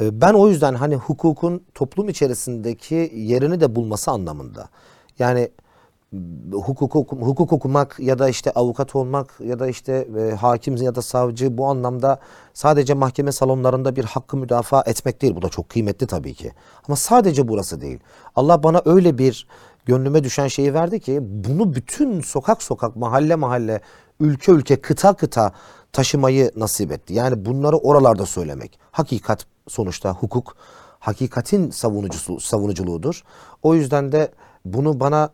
E, 0.00 0.20
Ben 0.20 0.32
o 0.34 0.48
yüzden 0.48 0.74
hani 0.74 0.96
hukukun 0.96 1.62
toplum 1.74 2.08
içerisindeki 2.08 3.12
yerini 3.14 3.60
de 3.60 3.74
bulması 3.76 4.10
anlamında. 4.10 4.68
Yani 5.18 5.50
hukuk, 6.52 7.12
hukuk 7.12 7.52
okumak 7.52 7.96
ya 7.98 8.18
da 8.18 8.28
işte 8.28 8.50
avukat 8.50 8.96
olmak 8.96 9.40
ya 9.40 9.58
da 9.58 9.68
işte 9.68 10.08
e, 10.18 10.34
hakim 10.34 10.76
ya 10.76 10.94
da 10.94 11.02
savcı 11.02 11.58
bu 11.58 11.66
anlamda 11.66 12.18
sadece 12.54 12.94
mahkeme 12.94 13.32
salonlarında 13.32 13.96
bir 13.96 14.04
hakkı 14.04 14.36
müdafaa 14.36 14.82
etmek 14.86 15.22
değil. 15.22 15.36
Bu 15.36 15.42
da 15.42 15.48
çok 15.48 15.68
kıymetli 15.68 16.06
tabii 16.06 16.34
ki. 16.34 16.52
Ama 16.88 16.96
sadece 16.96 17.48
burası 17.48 17.80
değil. 17.80 18.00
Allah 18.36 18.62
bana 18.62 18.82
öyle 18.84 19.18
bir 19.18 19.46
gönlüme 19.86 20.24
düşen 20.24 20.48
şeyi 20.48 20.74
verdi 20.74 21.00
ki 21.00 21.18
bunu 21.22 21.74
bütün 21.74 22.20
sokak 22.20 22.62
sokak, 22.62 22.96
mahalle 22.96 23.34
mahalle, 23.34 23.80
ülke 24.20 24.52
ülke, 24.52 24.80
kıta 24.80 25.12
kıta 25.14 25.52
taşımayı 25.92 26.50
nasip 26.56 26.92
etti. 26.92 27.14
Yani 27.14 27.44
bunları 27.44 27.76
oralarda 27.76 28.26
söylemek. 28.26 28.78
Hakikat 28.90 29.46
sonuçta 29.68 30.12
hukuk 30.12 30.56
hakikatin 30.98 31.70
savunucusu 31.70 32.40
savunuculuğudur. 32.40 33.22
O 33.62 33.74
yüzden 33.74 34.12
de 34.12 34.32
bunu 34.64 35.00
bana 35.00 35.30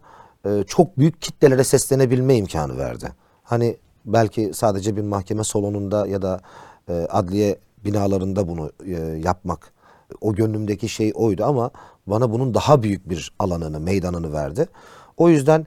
e, 0.48 0.64
çok 0.64 0.98
büyük 0.98 1.22
kitlelere 1.22 1.64
seslenebilme 1.64 2.36
imkanı 2.36 2.78
verdi. 2.78 3.12
Hani 3.42 3.76
belki 4.04 4.50
sadece 4.54 4.96
bir 4.96 5.02
mahkeme 5.02 5.44
salonunda 5.44 6.06
ya 6.06 6.22
da 6.22 6.40
e, 6.88 6.92
adliye 6.92 7.58
binalarında 7.84 8.48
bunu 8.48 8.72
e, 8.86 8.92
yapmak 9.24 9.72
o 10.20 10.34
gönlümdeki 10.34 10.88
şey 10.88 11.12
oydu 11.14 11.44
ama 11.44 11.70
bana 12.06 12.32
bunun 12.32 12.54
daha 12.54 12.82
büyük 12.82 13.08
bir 13.08 13.32
alanını, 13.38 13.80
meydanını 13.80 14.32
verdi. 14.32 14.68
O 15.16 15.28
yüzden 15.28 15.66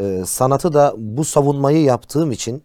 e, 0.00 0.22
sanatı 0.26 0.72
da 0.72 0.94
bu 0.98 1.24
savunmayı 1.24 1.82
yaptığım 1.82 2.32
için 2.32 2.62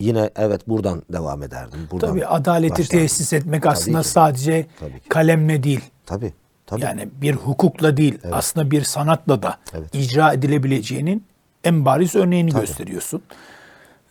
yine 0.00 0.30
evet 0.36 0.68
buradan 0.68 1.02
devam 1.12 1.42
ederdim. 1.42 1.80
Buradan 1.90 2.08
Tabii 2.08 2.26
adaleti 2.26 2.72
başlardım. 2.72 2.98
tesis 2.98 3.32
etmek 3.32 3.66
aslında 3.66 4.02
ki. 4.02 4.08
sadece 4.08 4.66
Tabii 4.80 5.00
ki. 5.00 5.08
kalemle 5.08 5.62
değil. 5.62 5.80
Tabii. 6.06 6.32
Tabii. 6.68 6.80
Yani 6.82 7.08
bir 7.12 7.34
hukukla 7.34 7.96
değil 7.96 8.18
aslında 8.32 8.70
bir 8.70 8.82
sanatla 8.82 9.42
da 9.42 9.58
icra 9.92 10.32
edilebileceğinin 10.32 11.24
en 11.64 11.84
bariz 11.84 12.14
örneğini 12.14 12.50
gösteriyorsun. 12.50 13.22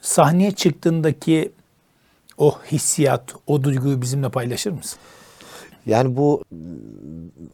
sahneye 0.02 0.52
çıktığındaki 0.52 1.52
o 2.38 2.60
hissiyat, 2.72 3.36
o 3.48 3.64
duyguyu 3.64 4.02
bizimle 4.02 4.30
paylaşır 4.30 4.72
mısın? 4.72 5.00
Yani 5.86 6.18
bu 6.18 6.44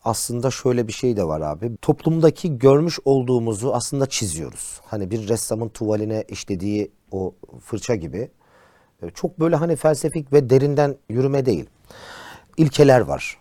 aslında 0.03 0.51
şöyle 0.51 0.87
bir 0.87 0.93
şey 0.93 1.17
de 1.17 1.23
var 1.23 1.41
abi. 1.41 1.77
Toplumdaki 1.81 2.59
görmüş 2.59 2.99
olduğumuzu 3.05 3.71
aslında 3.73 4.05
çiziyoruz. 4.05 4.81
Hani 4.85 5.11
bir 5.11 5.27
ressamın 5.27 5.69
tuvaline 5.69 6.23
işlediği 6.29 6.91
o 7.11 7.33
fırça 7.65 7.95
gibi. 7.95 8.29
E, 9.03 9.09
Çok 9.09 9.39
böyle 9.39 9.55
hani 9.55 9.75
felsefik 9.75 10.33
ve 10.33 10.49
derinden 10.49 10.95
yürüme 11.09 11.45
değil. 11.45 11.65
İlkeler 12.57 12.99
var. 13.01 13.37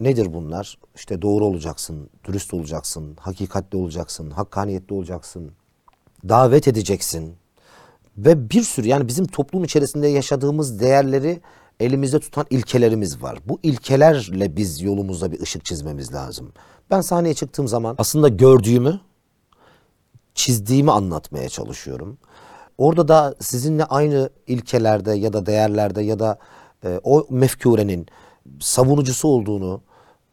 Nedir 0.00 0.34
bunlar? 0.34 0.78
İşte 0.94 1.22
doğru 1.22 1.44
olacaksın, 1.44 2.10
dürüst 2.24 2.54
olacaksın, 2.54 3.16
hakikatli 3.20 3.78
olacaksın, 3.78 4.30
hakkaniyetli 4.30 4.94
olacaksın, 4.94 5.52
davet 6.28 6.68
edeceksin. 6.68 7.34
Ve 8.18 8.50
bir 8.50 8.62
sürü 8.62 8.88
yani 8.88 9.08
bizim 9.08 9.26
toplum 9.26 9.64
içerisinde 9.64 10.08
yaşadığımız 10.08 10.80
değerleri 10.80 11.40
elimizde 11.80 12.20
tutan 12.20 12.46
ilkelerimiz 12.50 13.22
var. 13.22 13.38
Bu 13.46 13.58
ilkelerle 13.62 14.56
biz 14.56 14.82
yolumuzda 14.82 15.32
bir 15.32 15.40
ışık 15.40 15.64
çizmemiz 15.64 16.12
lazım. 16.12 16.52
Ben 16.90 17.00
sahneye 17.00 17.34
çıktığım 17.34 17.68
zaman 17.68 17.94
aslında 17.98 18.28
gördüğümü, 18.28 19.00
çizdiğimi 20.34 20.92
anlatmaya 20.92 21.48
çalışıyorum. 21.48 22.18
Orada 22.78 23.08
da 23.08 23.34
sizinle 23.40 23.84
aynı 23.84 24.30
ilkelerde 24.46 25.12
ya 25.12 25.32
da 25.32 25.46
değerlerde 25.46 26.02
ya 26.02 26.18
da 26.18 26.38
e, 26.84 27.00
o 27.04 27.26
mefkurenin 27.30 28.06
savunucusu 28.60 29.28
olduğunu 29.28 29.80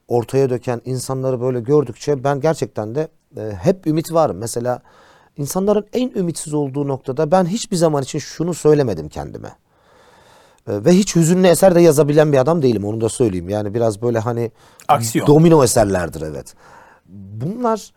ortaya 0.07 0.49
döken 0.49 0.81
insanları 0.85 1.41
böyle 1.41 1.59
gördükçe 1.59 2.23
ben 2.23 2.39
gerçekten 2.39 2.95
de 2.95 3.07
e, 3.37 3.51
hep 3.61 3.87
ümit 3.87 4.13
varım. 4.13 4.37
Mesela 4.37 4.81
insanların 5.37 5.85
en 5.93 6.09
ümitsiz 6.09 6.53
olduğu 6.53 6.87
noktada 6.87 7.31
ben 7.31 7.45
hiçbir 7.45 7.75
zaman 7.75 8.03
için 8.03 8.19
şunu 8.19 8.53
söylemedim 8.53 9.09
kendime. 9.09 9.47
E, 10.67 10.85
ve 10.85 10.91
hiç 10.91 11.15
hüzünlü 11.15 11.47
eser 11.47 11.75
de 11.75 11.81
yazabilen 11.81 12.33
bir 12.33 12.37
adam 12.37 12.61
değilim 12.61 12.85
onu 12.85 13.01
da 13.01 13.09
söyleyeyim. 13.09 13.49
Yani 13.49 13.73
biraz 13.73 14.01
böyle 14.01 14.19
hani 14.19 14.51
Aksiyon. 14.87 15.27
domino 15.27 15.63
eserlerdir 15.63 16.21
evet. 16.21 16.55
Bunlar 17.09 17.91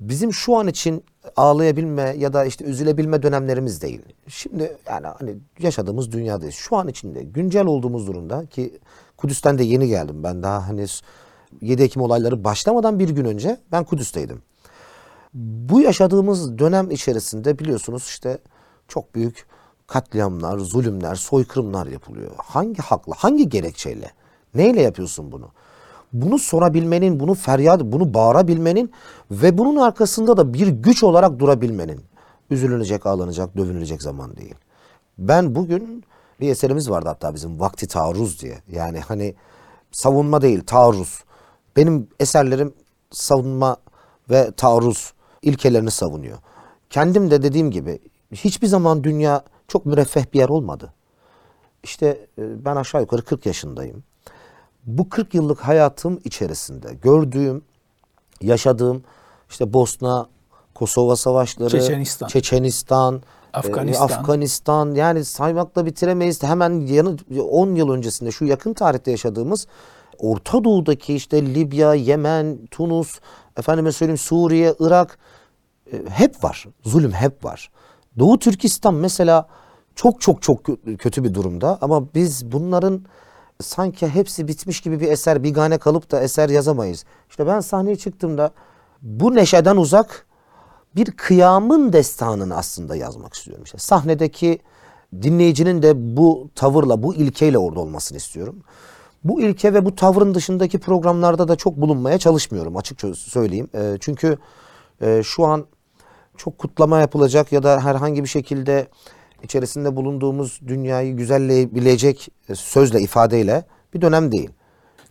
bizim 0.00 0.32
şu 0.32 0.56
an 0.56 0.68
için 0.68 1.04
ağlayabilme 1.36 2.14
ya 2.18 2.32
da 2.32 2.44
işte 2.44 2.64
üzülebilme 2.64 3.22
dönemlerimiz 3.22 3.82
değil. 3.82 4.02
Şimdi 4.28 4.76
yani 4.86 5.06
hani 5.06 5.36
yaşadığımız 5.58 6.12
dünyadayız. 6.12 6.54
Şu 6.54 6.76
an 6.76 6.88
içinde 6.88 7.22
güncel 7.22 7.66
olduğumuz 7.66 8.06
durumda 8.06 8.46
ki 8.46 8.78
Kudüs'ten 9.16 9.58
de 9.58 9.64
yeni 9.64 9.88
geldim. 9.88 10.22
Ben 10.22 10.42
daha 10.42 10.68
henüz 10.68 11.02
7 11.60 11.82
Ekim 11.82 12.02
olayları 12.02 12.44
başlamadan 12.44 12.98
bir 12.98 13.08
gün 13.08 13.24
önce 13.24 13.60
ben 13.72 13.84
Kudüs'teydim. 13.84 14.42
Bu 15.34 15.80
yaşadığımız 15.80 16.58
dönem 16.58 16.90
içerisinde 16.90 17.58
biliyorsunuz 17.58 18.04
işte 18.04 18.38
çok 18.88 19.14
büyük 19.14 19.46
katliamlar, 19.86 20.58
zulümler, 20.58 21.14
soykırımlar 21.14 21.86
yapılıyor. 21.86 22.30
Hangi 22.36 22.82
hakla, 22.82 23.14
hangi 23.16 23.48
gerekçeyle? 23.48 24.10
Neyle 24.54 24.82
yapıyorsun 24.82 25.32
bunu? 25.32 25.48
Bunu 26.12 26.38
sorabilmenin, 26.38 27.20
bunu 27.20 27.34
feryat, 27.34 27.80
bunu 27.80 28.14
bağırabilmenin 28.14 28.92
ve 29.30 29.58
bunun 29.58 29.76
arkasında 29.76 30.36
da 30.36 30.54
bir 30.54 30.66
güç 30.66 31.02
olarak 31.02 31.38
durabilmenin. 31.38 32.00
Üzülünecek, 32.50 33.06
ağlanacak, 33.06 33.56
dövünülecek 33.56 34.02
zaman 34.02 34.36
değil. 34.36 34.54
Ben 35.18 35.54
bugün 35.54 36.04
bir 36.40 36.48
eserimiz 36.48 36.90
vardı 36.90 37.08
hatta 37.08 37.34
bizim 37.34 37.60
Vakti 37.60 37.88
Taarruz 37.88 38.42
diye. 38.42 38.58
Yani 38.72 39.00
hani 39.00 39.34
savunma 39.92 40.42
değil, 40.42 40.64
taarruz. 40.66 41.24
Benim 41.76 42.08
eserlerim 42.20 42.74
savunma 43.10 43.76
ve 44.30 44.50
taarruz 44.56 45.12
ilkelerini 45.42 45.90
savunuyor. 45.90 46.38
Kendim 46.90 47.30
de 47.30 47.42
dediğim 47.42 47.70
gibi 47.70 47.98
hiçbir 48.32 48.66
zaman 48.66 49.04
dünya 49.04 49.42
çok 49.68 49.86
müreffeh 49.86 50.32
bir 50.32 50.38
yer 50.38 50.48
olmadı. 50.48 50.92
İşte 51.82 52.06
e, 52.38 52.64
ben 52.64 52.76
aşağı 52.76 53.00
yukarı 53.00 53.24
40 53.24 53.46
yaşındayım. 53.46 54.04
Bu 54.86 55.08
40 55.08 55.34
yıllık 55.34 55.60
hayatım 55.60 56.20
içerisinde 56.24 56.94
gördüğüm, 57.02 57.62
yaşadığım 58.40 59.02
işte 59.50 59.72
Bosna, 59.72 60.26
Kosova 60.74 61.16
savaşları, 61.16 61.70
Çeçenistan. 61.70 62.28
Çeçenistan, 62.28 63.14
e, 63.14 63.58
Afganistan. 63.58 64.04
Afganistan 64.04 64.94
yani 64.94 65.24
saymakla 65.24 65.86
bitiremeyiz. 65.86 66.42
Hemen 66.42 66.80
yanı 66.80 67.16
10 67.50 67.74
yıl 67.74 67.90
öncesinde 67.90 68.30
şu 68.30 68.44
yakın 68.44 68.72
tarihte 68.72 69.10
yaşadığımız 69.10 69.66
Orta 70.18 70.64
Doğu'daki 70.64 71.14
işte 71.14 71.54
Libya, 71.54 71.94
Yemen, 71.94 72.58
Tunus, 72.70 73.18
efendime 73.56 73.92
söyleyeyim 73.92 74.18
Suriye, 74.18 74.74
Irak 74.80 75.18
e, 75.92 75.96
hep 76.08 76.44
var. 76.44 76.66
Zulüm 76.84 77.12
hep 77.12 77.44
var. 77.44 77.70
Doğu 78.18 78.38
Türkistan 78.38 78.94
mesela 78.94 79.48
çok 79.94 80.20
çok 80.20 80.42
çok 80.42 80.60
kö- 80.60 80.96
kötü 80.96 81.24
bir 81.24 81.34
durumda 81.34 81.78
ama 81.80 82.14
biz 82.14 82.52
bunların 82.52 83.04
sanki 83.62 84.08
hepsi 84.08 84.48
bitmiş 84.48 84.80
gibi 84.80 85.00
bir 85.00 85.08
eser 85.10 85.42
bigane 85.42 85.78
kalıp 85.78 86.10
da 86.10 86.20
eser 86.20 86.48
yazamayız. 86.48 87.04
İşte 87.30 87.46
ben 87.46 87.60
sahneye 87.60 87.96
çıktığımda 87.96 88.50
bu 89.02 89.34
neşeden 89.34 89.76
uzak 89.76 90.26
bir 90.96 91.10
kıyamın 91.10 91.92
destanını 91.92 92.56
aslında 92.56 92.96
yazmak 92.96 93.34
istiyorum. 93.34 93.64
İşte 93.64 93.78
sahnedeki 93.78 94.58
dinleyicinin 95.22 95.82
de 95.82 96.16
bu 96.16 96.48
tavırla, 96.54 97.02
bu 97.02 97.14
ilkeyle 97.14 97.58
orada 97.58 97.80
olmasını 97.80 98.18
istiyorum. 98.18 98.62
Bu 99.24 99.40
ilke 99.40 99.74
ve 99.74 99.84
bu 99.84 99.96
tavrın 99.96 100.34
dışındaki 100.34 100.78
programlarda 100.78 101.48
da 101.48 101.56
çok 101.56 101.76
bulunmaya 101.76 102.18
çalışmıyorum 102.18 102.76
açıkça 102.76 103.14
söyleyeyim. 103.14 103.68
Ee, 103.74 103.96
çünkü 104.00 104.38
e, 105.00 105.22
şu 105.24 105.46
an 105.46 105.66
çok 106.36 106.58
kutlama 106.58 107.00
yapılacak 107.00 107.52
ya 107.52 107.62
da 107.62 107.84
herhangi 107.84 108.22
bir 108.22 108.28
şekilde 108.28 108.86
içerisinde 109.42 109.96
bulunduğumuz 109.96 110.60
dünyayı 110.66 111.16
güzelleyebilecek 111.16 112.28
e, 112.48 112.54
sözle, 112.54 113.00
ifadeyle 113.00 113.64
bir 113.94 114.00
dönem 114.00 114.32
değil. 114.32 114.50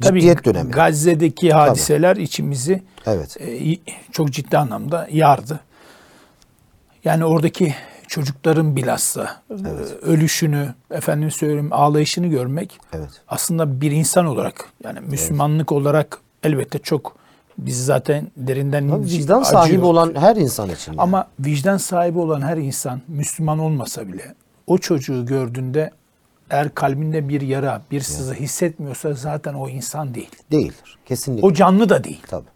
Ciddiyet 0.01 0.45
dönemi. 0.45 0.71
Gazze'deki 0.71 1.53
hadiseler 1.53 2.15
içimizi 2.15 2.83
Evet. 3.05 3.37
e, 3.41 3.77
çok 4.11 4.31
ciddi 4.31 4.57
anlamda 4.57 5.07
yardı. 5.11 5.59
Yani 7.03 7.25
oradaki 7.25 7.75
çocukların 8.07 8.75
bilhassa 8.75 9.41
e, 9.49 9.53
ölüşünü, 10.01 10.73
efendim 10.91 11.31
söyleyeyim 11.31 11.69
ağlayışını 11.71 12.27
görmek 12.27 12.79
Evet. 12.93 13.09
aslında 13.27 13.81
bir 13.81 13.91
insan 13.91 14.25
olarak 14.25 14.65
yani 14.83 14.99
Müslümanlık 14.99 15.71
olarak 15.71 16.19
elbette 16.43 16.79
çok 16.79 17.15
biz 17.57 17.85
zaten 17.85 18.27
derinden 18.37 18.89
Tabii 18.89 19.05
vicdan 19.05 19.43
sahibi 19.43 19.73
acıyor. 19.73 19.83
olan 19.83 20.15
her 20.15 20.35
insan 20.35 20.69
için. 20.69 20.91
yani. 20.91 21.01
Ama 21.01 21.27
vicdan 21.39 21.77
sahibi 21.77 22.19
olan 22.19 22.41
her 22.41 22.57
insan 22.57 23.01
Müslüman 23.07 23.59
olmasa 23.59 24.07
bile 24.07 24.35
o 24.67 24.77
çocuğu 24.77 25.25
gördüğünde 25.25 25.91
eğer 26.49 26.75
kalbinde 26.75 27.29
bir 27.29 27.41
yara, 27.41 27.81
bir 27.91 28.01
sızı 28.01 28.33
hissetmiyorsa 28.33 29.13
zaten 29.13 29.53
o 29.53 29.69
insan 29.69 30.15
değil. 30.15 30.29
Değildir. 30.51 30.97
Kesinlikle. 31.05 31.47
O 31.47 31.53
canlı 31.53 31.89
da 31.89 32.03
değil. 32.03 32.21
Tabii. 32.27 32.47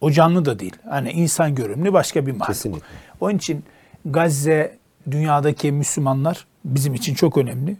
O 0.00 0.10
canlı 0.10 0.44
da 0.44 0.58
değil. 0.58 0.76
Hani 0.88 1.10
insan 1.10 1.54
görünümlü 1.54 1.92
başka 1.92 2.26
bir 2.26 2.32
mahluk. 2.32 2.46
Kesinlikle. 2.46 2.86
Onun 3.20 3.36
için 3.36 3.64
Gazze 4.04 4.78
dünyadaki 5.10 5.72
Müslümanlar 5.72 6.46
bizim 6.64 6.94
için 6.94 7.14
çok 7.14 7.38
önemli. 7.38 7.76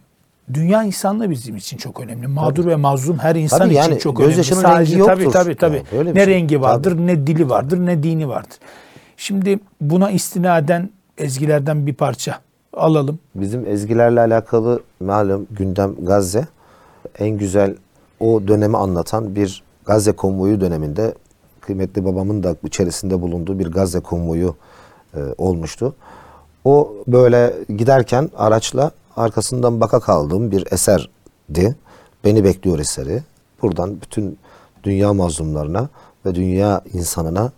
Dünya 0.53 0.83
insanlığı 0.83 1.29
bizim 1.29 1.55
için 1.55 1.77
çok 1.77 1.99
önemli. 1.99 2.27
Mağdur 2.27 2.65
ve 2.65 2.75
mazlum 2.75 3.17
her 3.17 3.35
insan 3.35 3.59
Tabii 3.59 3.69
için 3.69 3.81
yani 3.81 3.99
çok 3.99 4.19
önemli. 4.19 4.43
Sadece 4.43 4.95
rengi 4.95 5.05
tabii 5.05 5.23
yoktur. 5.23 5.39
tabii 5.39 5.55
tabii. 5.55 5.75
Yani 5.75 5.85
böyle 5.91 6.15
bir 6.15 6.19
ne 6.19 6.25
şey. 6.25 6.33
rengi 6.33 6.61
vardır, 6.61 6.97
ne 6.97 7.27
dili 7.27 7.49
vardır, 7.49 7.77
ne 7.85 8.03
dini 8.03 8.27
vardır. 8.27 8.57
Şimdi 9.17 9.59
buna 9.81 10.11
istinaden 10.11 10.89
ezgilerden 11.17 11.87
bir 11.87 11.93
parça 11.93 12.39
alalım. 12.73 13.19
Bizim 13.35 13.67
ezgilerle 13.67 14.19
alakalı 14.19 14.83
malum 14.99 15.47
gündem 15.51 15.95
Gazze. 16.01 16.47
En 17.19 17.29
güzel 17.29 17.75
o 18.19 18.47
dönemi 18.47 18.77
anlatan 18.77 19.35
bir 19.35 19.63
Gazze 19.85 20.11
konvoyu 20.11 20.61
döneminde 20.61 21.13
kıymetli 21.61 22.05
babamın 22.05 22.43
da 22.43 22.55
içerisinde 22.63 23.21
bulunduğu 23.21 23.59
bir 23.59 23.67
Gazze 23.67 23.99
konvoyu 23.99 24.55
e, 25.15 25.19
olmuştu. 25.37 25.95
O 26.65 26.93
böyle 27.07 27.53
giderken 27.77 28.29
araçla 28.37 28.91
arkasından 29.19 29.81
baka 29.81 29.99
kaldığım 29.99 30.51
bir 30.51 30.67
eserdi. 30.71 31.75
Beni 32.23 32.43
bekliyor 32.43 32.79
eseri. 32.79 33.23
Buradan 33.61 34.01
bütün 34.01 34.37
dünya 34.83 35.13
mazlumlarına 35.13 35.89
ve 36.25 36.35
dünya 36.35 36.81
insanına 36.93 37.51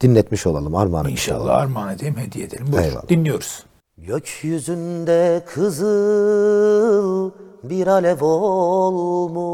dinletmiş 0.00 0.46
olalım, 0.46 0.74
armağan 0.76 1.04
etmiş 1.06 1.28
olalım. 1.28 1.42
İnşallah 1.42 1.60
armağan 1.62 1.94
edeyim, 1.94 2.16
hediye 2.16 2.46
edelim. 2.46 2.66
Buyur, 2.72 2.82
Eyvallah. 2.82 3.08
dinliyoruz. 3.08 3.62
Gökyüzünde 3.98 5.44
kızıl 5.46 7.30
bir 7.62 7.86
alev 7.86 8.24
olmuş 8.24 9.46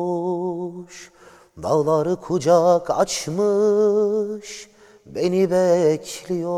Dağları 1.62 2.16
kucak 2.16 2.90
açmış 2.90 4.68
beni 5.06 5.50
bekliyor 5.50 6.52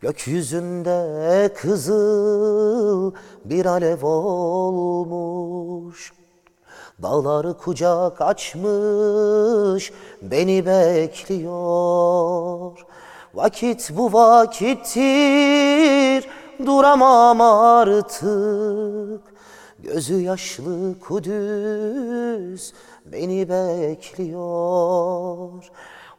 Gökyüzünde 0.00 1.52
kızıl 1.54 3.12
bir 3.44 3.66
alev 3.66 4.06
olmuş. 4.06 5.46
Dağları 7.02 7.56
kucak 7.56 8.20
açmış 8.20 9.92
beni 10.22 10.66
bekliyor. 10.66 11.96
Vakit 13.34 13.90
bu 13.96 14.12
vakittir 14.12 14.96
duramam 16.66 17.40
artık. 17.40 19.20
Gözü 19.78 20.20
yaşlı 20.20 21.00
Kudüs 21.00 22.72
beni 23.04 23.48
bekliyor. 23.48 24.44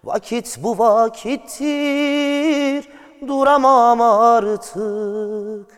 Vakit 0.04 0.58
bu 0.64 0.78
vakittir 0.78 1.68
duramam 3.28 4.02
artık 4.02 5.78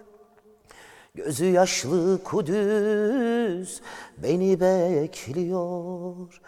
Gözü 1.15 1.45
yaşlı 1.45 2.23
Kudüs 2.23 3.81
beni 4.17 4.59
bekliyor. 4.59 6.41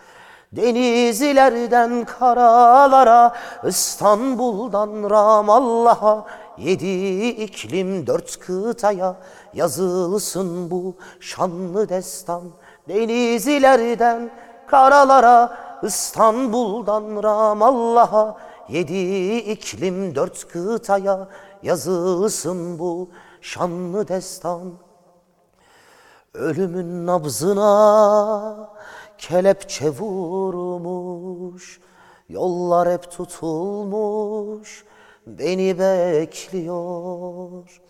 Denizlerden 0.52 2.06
karalara, 2.06 3.36
İstanbul'dan 3.64 5.10
Ramallah'a, 5.10 6.26
yedi 6.58 7.28
iklim 7.28 8.08
dört 8.08 8.40
kıtaya 8.40 9.16
yazılsın 9.54 10.72
bu 10.72 10.96
şanlı 11.20 11.90
destan. 11.90 12.44
Denizlerden 12.90 14.30
karalara, 14.68 15.58
İstanbul'dan 15.84 17.24
Ramallah'a, 17.24 18.38
yedi 18.72 19.38
iklim 19.38 20.16
dört 20.16 20.48
kıtaya 20.48 21.28
yazılsın 21.64 22.80
bu 22.80 23.10
şanlı 23.42 24.08
destan. 24.08 24.74
Ölümün 26.34 27.08
nabzına 27.08 28.70
kelepçe 29.18 29.90
vurmuş 29.90 31.80
Yollar 32.30 32.92
hep 32.92 33.12
tutulmuş 33.12 34.86
beni 35.28 35.80
bekliyor 35.80 37.82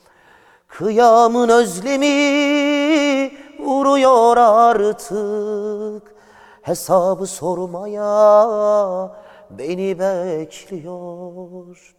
Kıyamın 0.68 1.50
özlemi 1.50 3.32
vuruyor 3.60 4.38
artık 4.38 6.16
Hesabı 6.62 7.28
sormaya 7.28 9.21
beni 9.58 10.00
bekliyor 10.00 11.96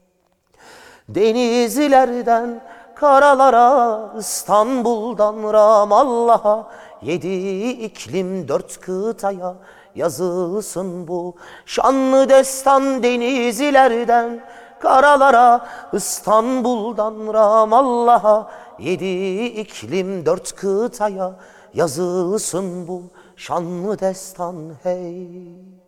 Denizlerden 1.09 2.62
karalara, 2.94 4.11
İstanbul'dan 4.18 5.52
Ramallah'a, 5.52 6.68
yedi 7.02 7.68
iklim 7.68 8.49
dört 8.49 8.80
kıtaya 8.80 9.54
yazılsın 9.94 11.09
bu 11.09 11.37
şanlı 11.66 12.28
destan 12.28 13.02
denizlerden 13.02 14.40
karalara, 14.80 15.66
İstanbul'dan 15.92 17.35
Ramallah'a, 17.35 18.50
yedi 18.78 19.44
iklim 19.44 20.26
dört 20.26 20.56
kıtaya 20.56 21.32
yazılsın 21.75 22.88
bu 22.88 23.02
şanlı 23.37 23.99
destan 23.99 24.56
hey. 24.82 25.82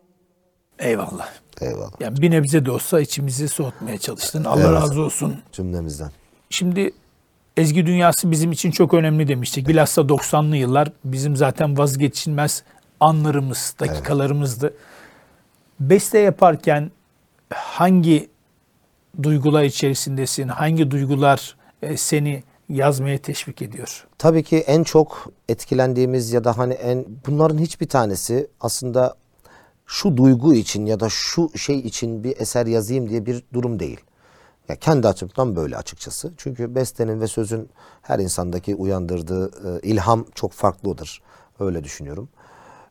Eyvallah. 0.79 1.29
Eyvallah. 1.61 1.91
Yani 2.01 2.21
bir 2.21 2.31
nebze 2.31 2.65
de 2.65 2.71
olsa 2.71 2.99
içimizi 3.01 3.47
soğutmaya 3.47 3.97
çalıştın. 3.97 4.43
Allah 4.43 4.59
Evet. 4.61 4.81
razı 4.81 5.01
olsun. 5.01 5.41
Cümlemizden. 5.51 6.11
Şimdi 6.49 6.91
ezgi 7.57 7.85
dünyası 7.85 8.31
bizim 8.31 8.51
için 8.51 8.71
çok 8.71 8.93
önemli 8.93 9.27
demiştik. 9.27 9.67
Bilhassa 9.67 10.01
90'lı 10.01 10.55
yıllar 10.57 10.91
bizim 11.03 11.35
zaten 11.35 11.77
vazgeçilmez 11.77 12.63
anlarımız, 12.99 13.75
dakikalarımızdı. 13.79 14.73
Beste 15.79 16.19
yaparken 16.19 16.91
hangi 17.53 18.29
duygular 19.23 19.63
içerisindesin? 19.63 20.47
Hangi 20.47 20.91
duygular 20.91 21.55
e, 21.81 21.97
seni 21.97 22.43
yazmaya 22.69 23.17
teşvik 23.17 23.61
ediyor? 23.61 24.07
Tabii 24.17 24.43
ki 24.43 24.57
en 24.57 24.83
çok 24.83 25.31
etkilendiğimiz 25.49 26.33
ya 26.33 26.43
da 26.43 26.57
hani 26.57 26.73
en 26.73 27.05
bunların 27.27 27.57
hiçbir 27.57 27.87
tanesi 27.89 28.47
aslında 28.61 29.15
şu 29.85 30.17
duygu 30.17 30.53
için 30.53 30.85
ya 30.85 30.99
da 30.99 31.09
şu 31.09 31.57
şey 31.57 31.79
için 31.79 32.23
bir 32.23 32.37
eser 32.37 32.65
yazayım 32.65 33.09
diye 33.09 33.25
bir 33.25 33.43
durum 33.53 33.79
değil. 33.79 33.99
Ya 34.69 34.75
kendi 34.75 35.07
açımdan 35.07 35.55
böyle 35.55 35.77
açıkçası. 35.77 36.33
Çünkü 36.37 36.75
bestenin 36.75 37.21
ve 37.21 37.27
sözün 37.27 37.69
her 38.01 38.19
insandaki 38.19 38.75
uyandırdığı 38.75 39.47
e, 39.47 39.81
ilham 39.81 40.25
çok 40.35 40.51
farklıdır. 40.51 41.21
Öyle 41.59 41.83
düşünüyorum. 41.83 42.29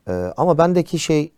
E, 0.08 0.12
ama 0.36 0.58
bendeki 0.58 0.98
şey 0.98 1.32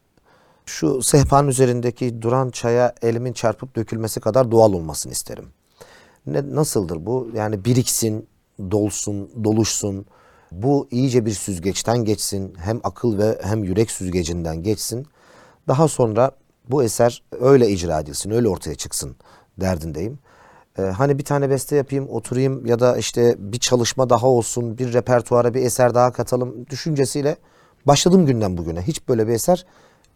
şu 0.67 1.03
sehpanın 1.03 1.49
üzerindeki 1.49 2.23
duran 2.23 2.51
çaya 2.51 2.95
elimin 3.03 3.33
çarpıp 3.33 3.77
dökülmesi 3.77 4.21
kadar 4.21 4.51
doğal 4.51 4.73
olmasını 4.73 5.13
isterim. 5.13 5.49
Ne, 6.27 6.55
nasıldır 6.55 7.07
bu? 7.07 7.31
Yani 7.35 7.65
biriksin, 7.65 8.29
dolsun, 8.71 9.45
doluşsun. 9.45 10.07
Bu 10.53 10.89
iyice 10.91 11.27
bir 11.27 11.31
süzgeçten 11.31 12.05
geçsin. 12.05 12.55
Hem 12.59 12.81
akıl 12.85 13.19
ve 13.19 13.39
hem 13.43 13.65
yürek 13.65 13.91
süzgecinden 13.91 14.63
geçsin. 14.63 15.07
Daha 15.69 15.89
sonra 15.89 16.31
bu 16.71 16.83
eser 16.83 17.23
öyle 17.41 17.69
icra 17.69 18.01
edilsin, 18.01 18.31
öyle 18.31 18.49
ortaya 18.49 18.75
çıksın 18.75 19.17
derdindeyim. 19.61 20.19
Ee, 20.79 20.83
hani 20.83 21.19
bir 21.19 21.25
tane 21.25 21.51
beste 21.51 21.77
yapayım, 21.77 22.09
oturayım 22.09 22.67
ya 22.67 22.79
da 22.81 22.97
işte 22.97 23.35
bir 23.39 23.59
çalışma 23.59 24.11
daha 24.11 24.27
olsun, 24.27 24.79
bir 24.79 24.93
repertuara 24.93 25.55
bir 25.55 25.63
eser 25.63 25.95
daha 25.95 26.13
katalım 26.13 26.67
düşüncesiyle 26.71 27.37
başladığım 27.87 28.27
günden 28.27 28.57
bugüne 28.59 28.83
hiç 28.83 29.09
böyle 29.09 29.29
bir 29.29 29.33
eser 29.33 29.67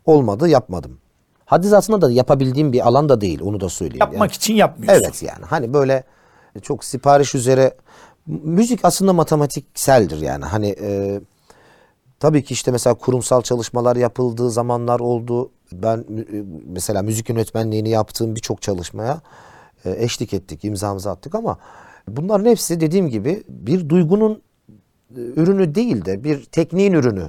olmadı, 0.06 0.48
yapmadım. 0.48 0.98
Haddi 1.44 1.68
zatında 1.68 2.00
da 2.02 2.10
yapabildiğim 2.10 2.72
bir 2.72 2.86
alan 2.88 3.08
da 3.08 3.20
değil, 3.20 3.40
onu 3.42 3.60
da 3.60 3.68
söyleyeyim. 3.68 4.00
Yapmak 4.00 4.30
Yani- 4.30 4.36
için 4.36 4.54
yapmıyorsun. 4.54 5.02
Evet 5.04 5.22
yani 5.22 5.44
hani 5.44 5.74
böyle 5.74 6.04
çok 6.62 6.84
sipariş 6.84 7.34
üzere 7.34 7.74
müzik 8.26 8.80
aslında 8.84 9.12
matematikseldir 9.12 10.20
yani 10.20 10.44
hani 10.44 10.76
e, 10.80 11.20
tabii 12.20 12.44
ki 12.44 12.54
işte 12.54 12.70
mesela 12.70 12.94
kurumsal 12.94 13.42
çalışmalar 13.42 13.96
yapıldığı 13.96 14.50
zamanlar 14.50 15.00
oldu. 15.00 15.50
Ben 15.72 16.04
mü- 16.08 16.44
mesela 16.66 17.02
müzik 17.02 17.28
yönetmenliğini 17.28 17.88
yaptığım 17.88 18.36
birçok 18.36 18.62
çalışmaya 18.62 19.20
e, 19.84 20.04
eşlik 20.04 20.34
ettik, 20.34 20.64
imzamızı 20.64 21.10
attık 21.10 21.34
ama 21.34 21.58
bunların 22.08 22.50
hepsi 22.50 22.80
dediğim 22.80 23.08
gibi 23.08 23.42
bir 23.48 23.88
duygunun 23.88 24.42
e, 25.16 25.20
ürünü 25.36 25.74
değil 25.74 26.04
de 26.04 26.24
bir 26.24 26.44
tekniğin 26.44 26.92
ürünü 26.92 27.26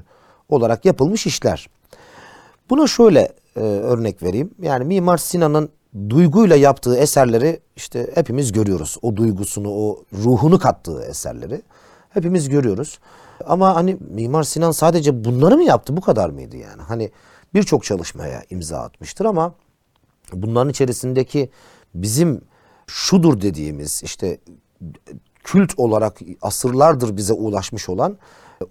olarak 0.49 0.85
yapılmış 0.85 1.25
işler. 1.25 1.69
Buna 2.69 2.87
şöyle 2.87 3.33
e, 3.55 3.59
örnek 3.59 4.23
vereyim. 4.23 4.51
Yani 4.61 4.85
Mimar 4.85 5.17
Sinan'ın 5.17 5.69
duyguyla 6.09 6.55
yaptığı 6.55 6.97
eserleri 6.97 7.59
işte 7.75 8.07
hepimiz 8.15 8.51
görüyoruz. 8.51 8.97
O 9.01 9.15
duygusunu, 9.15 9.69
o 9.69 10.03
ruhunu 10.13 10.59
kattığı 10.59 11.03
eserleri 11.03 11.61
hepimiz 12.09 12.49
görüyoruz. 12.49 12.99
Ama 13.47 13.75
hani 13.75 13.97
Mimar 14.09 14.43
Sinan 14.43 14.71
sadece 14.71 15.23
bunları 15.23 15.57
mı 15.57 15.63
yaptı? 15.63 15.97
Bu 15.97 16.01
kadar 16.01 16.29
mıydı 16.29 16.57
yani? 16.57 16.81
Hani 16.81 17.11
birçok 17.53 17.83
çalışmaya 17.83 18.43
imza 18.49 18.79
atmıştır 18.79 19.25
ama 19.25 19.53
bunların 20.33 20.69
içerisindeki 20.69 21.49
bizim 21.95 22.41
şudur 22.87 23.41
dediğimiz 23.41 24.03
işte 24.03 24.37
kült 25.43 25.73
olarak 25.77 26.19
asırlardır 26.41 27.17
bize 27.17 27.33
ulaşmış 27.33 27.89
olan 27.89 28.17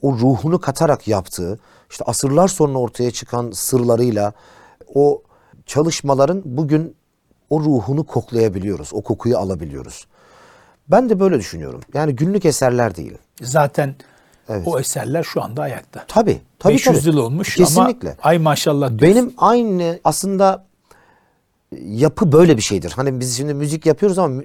o 0.03 0.13
ruhunu 0.13 0.61
katarak 0.61 1.09
yaptığı 1.09 1.59
işte 1.91 2.05
asırlar 2.05 2.49
sonra 2.49 2.79
ortaya 2.79 3.11
çıkan 3.11 3.51
sırlarıyla 3.51 4.33
o 4.95 5.23
çalışmaların 5.67 6.43
bugün 6.45 6.97
o 7.51 7.61
ruhunu 7.61 8.05
koklayabiliyoruz. 8.07 8.91
O 8.93 9.03
kokuyu 9.03 9.39
alabiliyoruz. 9.39 10.07
Ben 10.89 11.11
de 11.11 11.21
böyle 11.21 11.39
düşünüyorum. 11.39 11.81
Yani 11.95 12.17
günlük 12.17 12.45
eserler 12.45 12.97
değil. 12.97 13.19
Zaten 13.43 13.95
Evet. 14.51 14.63
o 14.67 14.81
eserler 14.81 15.23
şu 15.23 15.43
anda 15.43 15.63
ayakta. 15.63 16.05
Tabii. 16.09 16.41
tabii 16.59 16.73
500 16.75 16.97
tabii. 16.97 17.09
yıl 17.09 17.17
olmuş 17.23 17.57
Kesinlikle. 17.57 18.09
ama 18.09 18.19
ay 18.23 18.39
maşallah 18.39 18.89
diyorsun. 18.89 19.17
Benim 19.17 19.35
aynı 19.39 20.01
aslında 20.05 20.65
yapı 21.81 22.33
böyle 22.33 22.57
bir 22.57 22.63
şeydir. 22.63 22.93
Hani 22.97 23.21
biz 23.21 23.37
şimdi 23.37 23.55
müzik 23.55 23.87
yapıyoruz 23.87 24.19
ama 24.19 24.43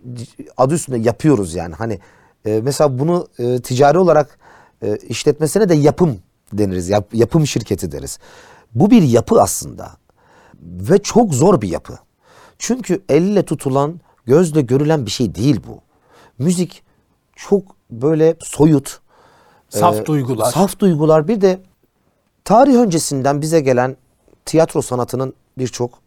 adı 0.58 0.74
üstünde 0.74 0.98
yapıyoruz 0.98 1.56
yani. 1.56 1.76
Hani 1.76 2.00
e, 2.46 2.62
mesela 2.64 3.00
bunu 3.00 3.28
e, 3.40 3.60
ticari 3.60 3.98
olarak 3.98 4.40
e, 4.84 4.98
işletmesine 4.98 5.70
de 5.70 5.74
yapım 5.76 6.18
deniriz. 6.54 6.90
Yap- 6.90 7.14
yapım 7.14 7.48
şirketi 7.48 7.92
deriz. 7.92 8.20
Bu 8.76 8.92
bir 8.92 9.02
yapı 9.02 9.42
aslında. 9.42 9.92
Ve 10.64 10.98
çok 10.98 11.34
zor 11.34 11.62
bir 11.62 11.70
yapı. 11.70 11.98
Çünkü 12.60 13.02
elle 13.10 13.46
tutulan, 13.46 14.00
gözle 14.26 14.62
görülen 14.62 15.06
bir 15.06 15.12
şey 15.12 15.36
değil 15.36 15.62
bu. 15.68 15.82
Müzik 16.40 16.84
çok 17.36 17.64
böyle 17.92 18.36
soyut, 18.40 19.00
Saf 19.70 19.96
ee, 19.96 20.06
duygular. 20.06 20.52
Saf 20.52 20.80
duygular. 20.80 21.28
Bir 21.28 21.42
de 21.42 21.60
tarih 22.44 22.76
öncesinden 22.76 23.42
bize 23.42 23.60
gelen 23.60 23.98
tiyatro 24.46 24.82
sanatının 24.82 25.34
birçok 25.58 26.00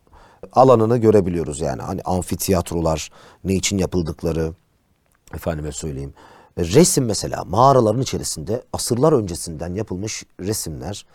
alanını 0.52 0.96
görebiliyoruz. 0.96 1.60
Yani 1.60 1.82
hani 1.82 2.02
amfitiyatrolar, 2.02 3.10
ne 3.44 3.54
için 3.54 3.78
yapıldıkları, 3.78 4.52
efendime 5.34 5.72
söyleyeyim. 5.72 6.14
E, 6.56 6.64
Resim 6.64 7.04
mesela 7.04 7.44
mağaraların 7.44 8.02
içerisinde 8.02 8.62
asırlar 8.72 9.12
öncesinden 9.12 9.74
yapılmış 9.74 10.24
resimler. 10.40 11.06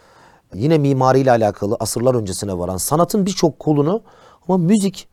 Yine 0.53 0.77
mimariyle 0.77 1.31
alakalı 1.31 1.77
asırlar 1.79 2.15
öncesine 2.15 2.57
varan 2.57 2.77
sanatın 2.77 3.25
birçok 3.25 3.59
kolunu 3.59 4.01
ama 4.47 4.57
müzik 4.57 5.07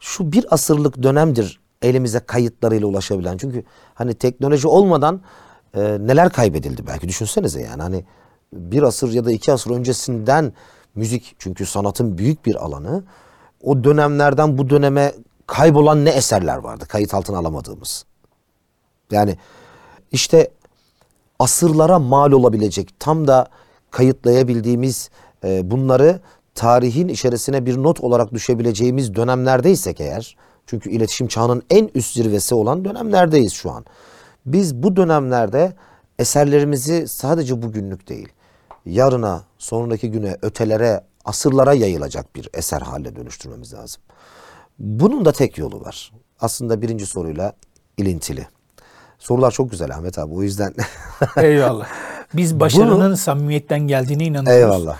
şu 0.00 0.32
bir 0.32 0.46
asırlık 0.50 1.02
dönemdir 1.02 1.60
elimize 1.82 2.20
kayıtlarıyla 2.20 2.86
ulaşabilen. 2.86 3.36
Çünkü 3.36 3.64
hani 3.94 4.14
teknoloji 4.14 4.68
olmadan 4.68 5.20
e, 5.76 5.80
neler 5.80 6.30
kaybedildi 6.30 6.86
belki 6.86 7.08
düşünsenize 7.08 7.62
yani 7.62 7.82
hani 7.82 8.04
bir 8.52 8.82
asır 8.82 9.12
ya 9.12 9.24
da 9.24 9.32
iki 9.32 9.52
asır 9.52 9.70
öncesinden 9.70 10.52
müzik 10.94 11.36
çünkü 11.38 11.66
sanatın 11.66 12.18
büyük 12.18 12.46
bir 12.46 12.64
alanı 12.64 13.04
o 13.62 13.84
dönemlerden 13.84 14.58
bu 14.58 14.70
döneme 14.70 15.12
kaybolan 15.46 16.04
ne 16.04 16.10
eserler 16.10 16.56
vardı 16.56 16.84
kayıt 16.88 17.14
altına 17.14 17.38
alamadığımız. 17.38 18.04
Yani 19.10 19.36
işte 20.12 20.50
asırlara 21.38 21.98
mal 21.98 22.32
olabilecek 22.32 23.00
tam 23.00 23.26
da 23.26 23.48
kayıtlayabildiğimiz 23.90 25.10
e, 25.44 25.70
bunları 25.70 26.20
tarihin 26.54 27.08
içerisine 27.08 27.66
bir 27.66 27.76
not 27.76 28.00
olarak 28.00 28.32
düşebileceğimiz 28.32 29.14
dönemlerdeysek 29.14 30.00
eğer 30.00 30.36
çünkü 30.66 30.90
iletişim 30.90 31.26
çağının 31.26 31.62
en 31.70 31.90
üst 31.94 32.14
zirvesi 32.14 32.54
olan 32.54 32.84
dönemlerdeyiz 32.84 33.52
şu 33.52 33.70
an. 33.70 33.84
Biz 34.46 34.74
bu 34.74 34.96
dönemlerde 34.96 35.72
eserlerimizi 36.18 37.08
sadece 37.08 37.62
bugünlük 37.62 38.08
değil 38.08 38.28
yarına, 38.86 39.42
sonraki 39.58 40.10
güne, 40.10 40.36
ötelere, 40.42 41.00
asırlara 41.24 41.72
yayılacak 41.74 42.36
bir 42.36 42.48
eser 42.54 42.80
haline 42.80 43.16
dönüştürmemiz 43.16 43.74
lazım. 43.74 44.02
Bunun 44.78 45.24
da 45.24 45.32
tek 45.32 45.58
yolu 45.58 45.80
var. 45.80 46.12
Aslında 46.40 46.82
birinci 46.82 47.06
soruyla 47.06 47.52
ilintili. 47.96 48.46
Sorular 49.18 49.50
çok 49.50 49.70
güzel 49.70 49.94
Ahmet 49.94 50.18
abi 50.18 50.34
o 50.34 50.42
yüzden. 50.42 50.74
Eyvallah. 51.36 51.88
Biz 52.34 52.60
başarının 52.60 53.14
samimiyetten 53.14 53.80
geldiğine 53.80 54.24
inanıyoruz. 54.24 54.62
Eyvallah. 54.62 54.98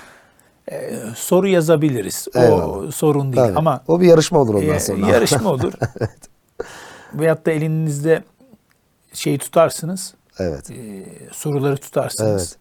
Soru 1.14 1.48
yazabiliriz. 1.48 2.28
O 2.36 2.38
Eyvallah. 2.38 2.92
sorun 2.92 3.32
değil 3.32 3.46
Tabii. 3.46 3.58
ama 3.58 3.82
o 3.88 4.00
bir 4.00 4.06
yarışma 4.06 4.38
olur 4.38 4.54
ondan 4.54 4.74
e, 4.74 4.80
sonra. 4.80 5.06
yarışma 5.06 5.50
olur. 5.50 5.72
Veyahut 7.14 7.46
da 7.46 7.50
elinizde 7.50 8.24
şeyi 9.16 9.38
tutarsınız. 9.38 10.14
evet. 10.38 10.70
e, 10.70 11.04
soruları 11.32 11.76
tutarsınız. 11.76 12.30
Evet. 12.42 12.56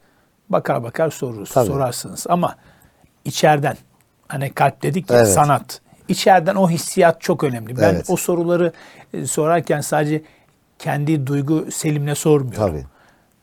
Bakar 0.49 0.83
bakar 0.83 1.09
soruruz, 1.09 1.51
Tabii. 1.51 1.67
sorarsınız. 1.67 2.25
Ama 2.29 2.55
içeriden 3.25 3.77
hani 4.27 4.53
kalp 4.53 4.81
dedik 4.83 5.09
ya 5.09 5.17
Evet. 5.17 5.27
sanat. 5.27 5.81
İçeriden 6.07 6.55
o 6.55 6.69
hissiyat 6.69 7.21
çok 7.21 7.43
önemli. 7.43 7.77
Ben 7.77 7.93
Evet. 7.93 8.05
o 8.09 8.15
soruları 8.15 8.71
e, 9.13 9.25
sorarken 9.25 9.81
sadece 9.81 10.21
kendi 10.79 11.27
duygu 11.27 11.71
selimle 11.71 12.15
sormuyorum. 12.15 12.57
Tabii. 12.71 12.85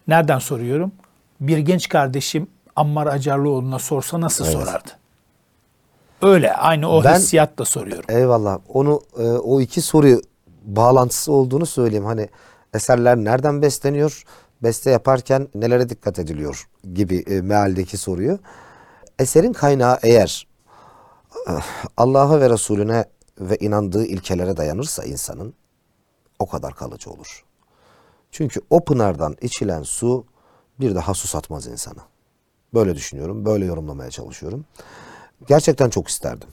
Nereden 0.09 0.39
soruyorum? 0.39 0.93
Bir 1.41 1.59
genç 1.59 1.89
kardeşim 1.89 2.47
Ammar 2.77 3.07
Acarlıoğlu'na 3.07 3.79
sorsa 3.79 4.21
nasıl 4.21 4.45
Evet. 4.45 4.55
sorardı? 4.55 4.91
Öyle 6.23 6.53
aynı 6.55 6.89
o 6.91 7.05
Ben- 7.05 7.15
hissiyatla 7.15 7.65
soruyorum. 7.65 8.05
Eyvallah. 8.09 8.59
Onu 8.69 9.01
e, 9.19 9.23
o 9.23 9.61
iki 9.61 9.81
soru 9.83 10.21
bağlantısı 10.65 11.33
olduğunu 11.33 11.67
söyleyeyim. 11.67 12.05
Hani 12.05 12.29
eserler 12.75 13.17
nereden 13.17 13.63
besleniyor? 13.63 14.25
Beste 14.63 14.91
yaparken 14.91 15.49
nelere 15.55 15.89
dikkat 15.89 16.19
ediliyor 16.19 16.69
gibi 16.95 17.25
e, 17.27 17.41
mealdeki 17.41 17.97
soruyu. 17.97 18.39
Eserin 19.19 19.53
kaynağı 19.53 19.99
eğer 20.03 20.47
eh, 21.49 21.67
Allah'a 21.97 22.41
ve 22.41 22.51
Resulüne 22.51 23.05
ve 23.41 23.57
inandığı 23.57 24.05
ilkelere 24.05 24.57
dayanırsa 24.57 25.05
insanın 25.05 25.55
o 26.39 26.47
kadar 26.49 26.75
kalıcı 26.75 27.11
olur. 27.11 27.45
Çünkü 28.31 28.61
o 28.71 28.85
pınardan 28.85 29.37
içilen 29.41 29.83
su 29.83 30.27
bir 30.81 30.95
daha 30.95 31.15
susatmaz 31.15 31.67
insanı. 31.67 32.01
Böyle 32.75 32.95
düşünüyorum, 32.95 33.45
böyle 33.45 33.65
yorumlamaya 33.65 34.11
çalışıyorum. 34.11 34.65
Gerçekten 35.49 35.91
çok 35.91 36.09
isterdim. 36.09 36.49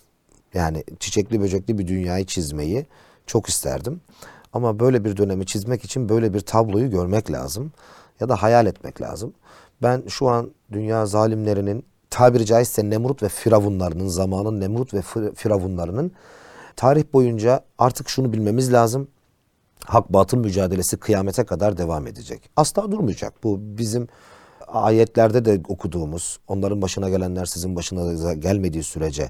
Yani 0.54 0.84
çiçekli 1.00 1.42
böcekli 1.42 1.78
bir 1.78 1.88
dünyayı 1.88 2.26
çizmeyi 2.26 2.86
çok 3.26 3.50
isterdim. 3.50 4.02
Ama 4.54 4.80
böyle 4.80 5.06
bir 5.06 5.18
dönemi 5.18 5.46
çizmek 5.46 5.84
için 5.84 6.10
böyle 6.10 6.34
bir 6.34 6.40
tabloyu 6.40 6.90
görmek 6.90 7.32
lazım. 7.32 7.72
Ya 8.20 8.30
da 8.30 8.36
hayal 8.36 8.66
etmek 8.66 9.02
lazım. 9.02 9.34
Ben 9.82 10.04
şu 10.08 10.30
an 10.30 10.52
dünya 10.72 11.06
zalimlerinin 11.06 11.86
tabiri 12.10 12.46
caizse 12.46 12.90
Nemrut 12.90 13.24
ve 13.24 13.30
Firavunlarının 13.30 14.08
zamanın 14.08 14.60
Nemrut 14.60 14.94
ve 14.94 15.00
Fir- 15.00 15.36
Firavunlarının 15.36 16.12
tarih 16.76 17.04
boyunca 17.14 17.60
artık 17.78 18.10
şunu 18.10 18.34
bilmemiz 18.34 18.74
lazım. 18.74 19.08
Hak 19.86 20.14
batıl 20.14 20.38
mücadelesi 20.38 20.98
kıyamete 20.98 21.44
kadar 21.44 21.78
devam 21.78 22.08
edecek. 22.08 22.50
Asla 22.56 22.92
durmayacak. 22.92 23.44
Bu 23.44 23.58
bizim 23.62 24.08
ayetlerde 24.68 25.46
de 25.46 25.62
okuduğumuz, 25.68 26.40
onların 26.48 26.82
başına 26.82 27.10
gelenler 27.10 27.46
sizin 27.46 27.76
başına 27.76 28.34
gelmediği 28.34 28.84
sürece 28.84 29.30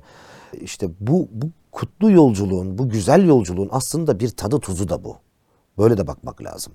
işte 0.61 0.89
bu 0.99 1.27
bu 1.31 1.45
kutlu 1.71 2.11
yolculuğun, 2.11 2.77
bu 2.77 2.89
güzel 2.89 3.27
yolculuğun 3.27 3.69
aslında 3.71 4.19
bir 4.19 4.29
tadı 4.29 4.59
tuzu 4.59 4.89
da 4.89 5.03
bu. 5.03 5.17
Böyle 5.77 5.97
de 5.97 6.07
bakmak 6.07 6.43
lazım. 6.43 6.73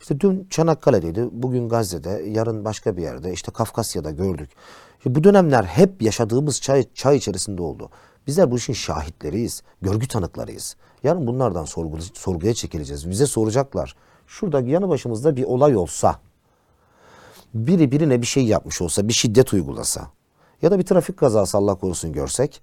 İşte 0.00 0.20
dün 0.20 0.46
Çanakkale'deydi, 0.50 1.28
bugün 1.32 1.68
Gazze'de, 1.68 2.24
yarın 2.26 2.64
başka 2.64 2.96
bir 2.96 3.02
yerde, 3.02 3.32
işte 3.32 3.52
Kafkasya'da 3.52 4.10
gördük. 4.10 4.50
İşte 4.98 5.14
bu 5.14 5.24
dönemler 5.24 5.64
hep 5.64 6.02
yaşadığımız 6.02 6.60
çay, 6.60 6.86
çay 6.94 7.16
içerisinde 7.16 7.62
oldu. 7.62 7.90
Bizler 8.26 8.50
bu 8.50 8.56
işin 8.56 8.72
şahitleriyiz, 8.72 9.62
görgü 9.82 10.08
tanıklarıyız. 10.08 10.76
Yarın 11.02 11.26
bunlardan 11.26 11.64
sorgu, 11.64 11.98
sorguya 12.14 12.54
çekileceğiz. 12.54 13.10
Bize 13.10 13.26
soracaklar. 13.26 13.96
Şurada 14.26 14.60
yanı 14.60 14.88
başımızda 14.88 15.36
bir 15.36 15.44
olay 15.44 15.76
olsa, 15.76 16.20
biri 17.54 17.92
birine 17.92 18.22
bir 18.22 18.26
şey 18.26 18.44
yapmış 18.44 18.82
olsa, 18.82 19.08
bir 19.08 19.12
şiddet 19.12 19.52
uygulasa 19.52 20.10
ya 20.62 20.70
da 20.70 20.78
bir 20.78 20.84
trafik 20.86 21.16
kazası 21.16 21.58
Allah 21.58 21.74
korusun 21.74 22.12
görsek, 22.12 22.62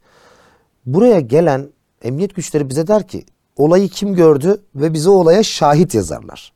buraya 0.93 1.19
gelen 1.19 1.69
emniyet 2.02 2.36
güçleri 2.36 2.69
bize 2.69 2.88
der 2.88 3.08
ki 3.08 3.25
olayı 3.56 3.89
kim 3.89 4.15
gördü 4.15 4.62
ve 4.75 4.93
bize 4.93 5.10
olaya 5.10 5.43
şahit 5.43 5.95
yazarlar. 5.95 6.54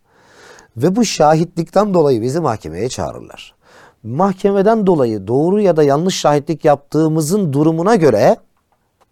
Ve 0.78 0.96
bu 0.96 1.06
şahitlikten 1.06 1.94
dolayı 1.94 2.22
bizi 2.22 2.40
mahkemeye 2.40 2.90
çağırırlar. 2.90 3.56
Mahkemeden 4.04 4.88
dolayı 4.88 5.28
doğru 5.28 5.62
ya 5.62 5.78
da 5.78 5.84
yanlış 5.84 6.16
şahitlik 6.16 6.66
yaptığımızın 6.66 7.54
durumuna 7.54 7.96
göre 7.96 8.38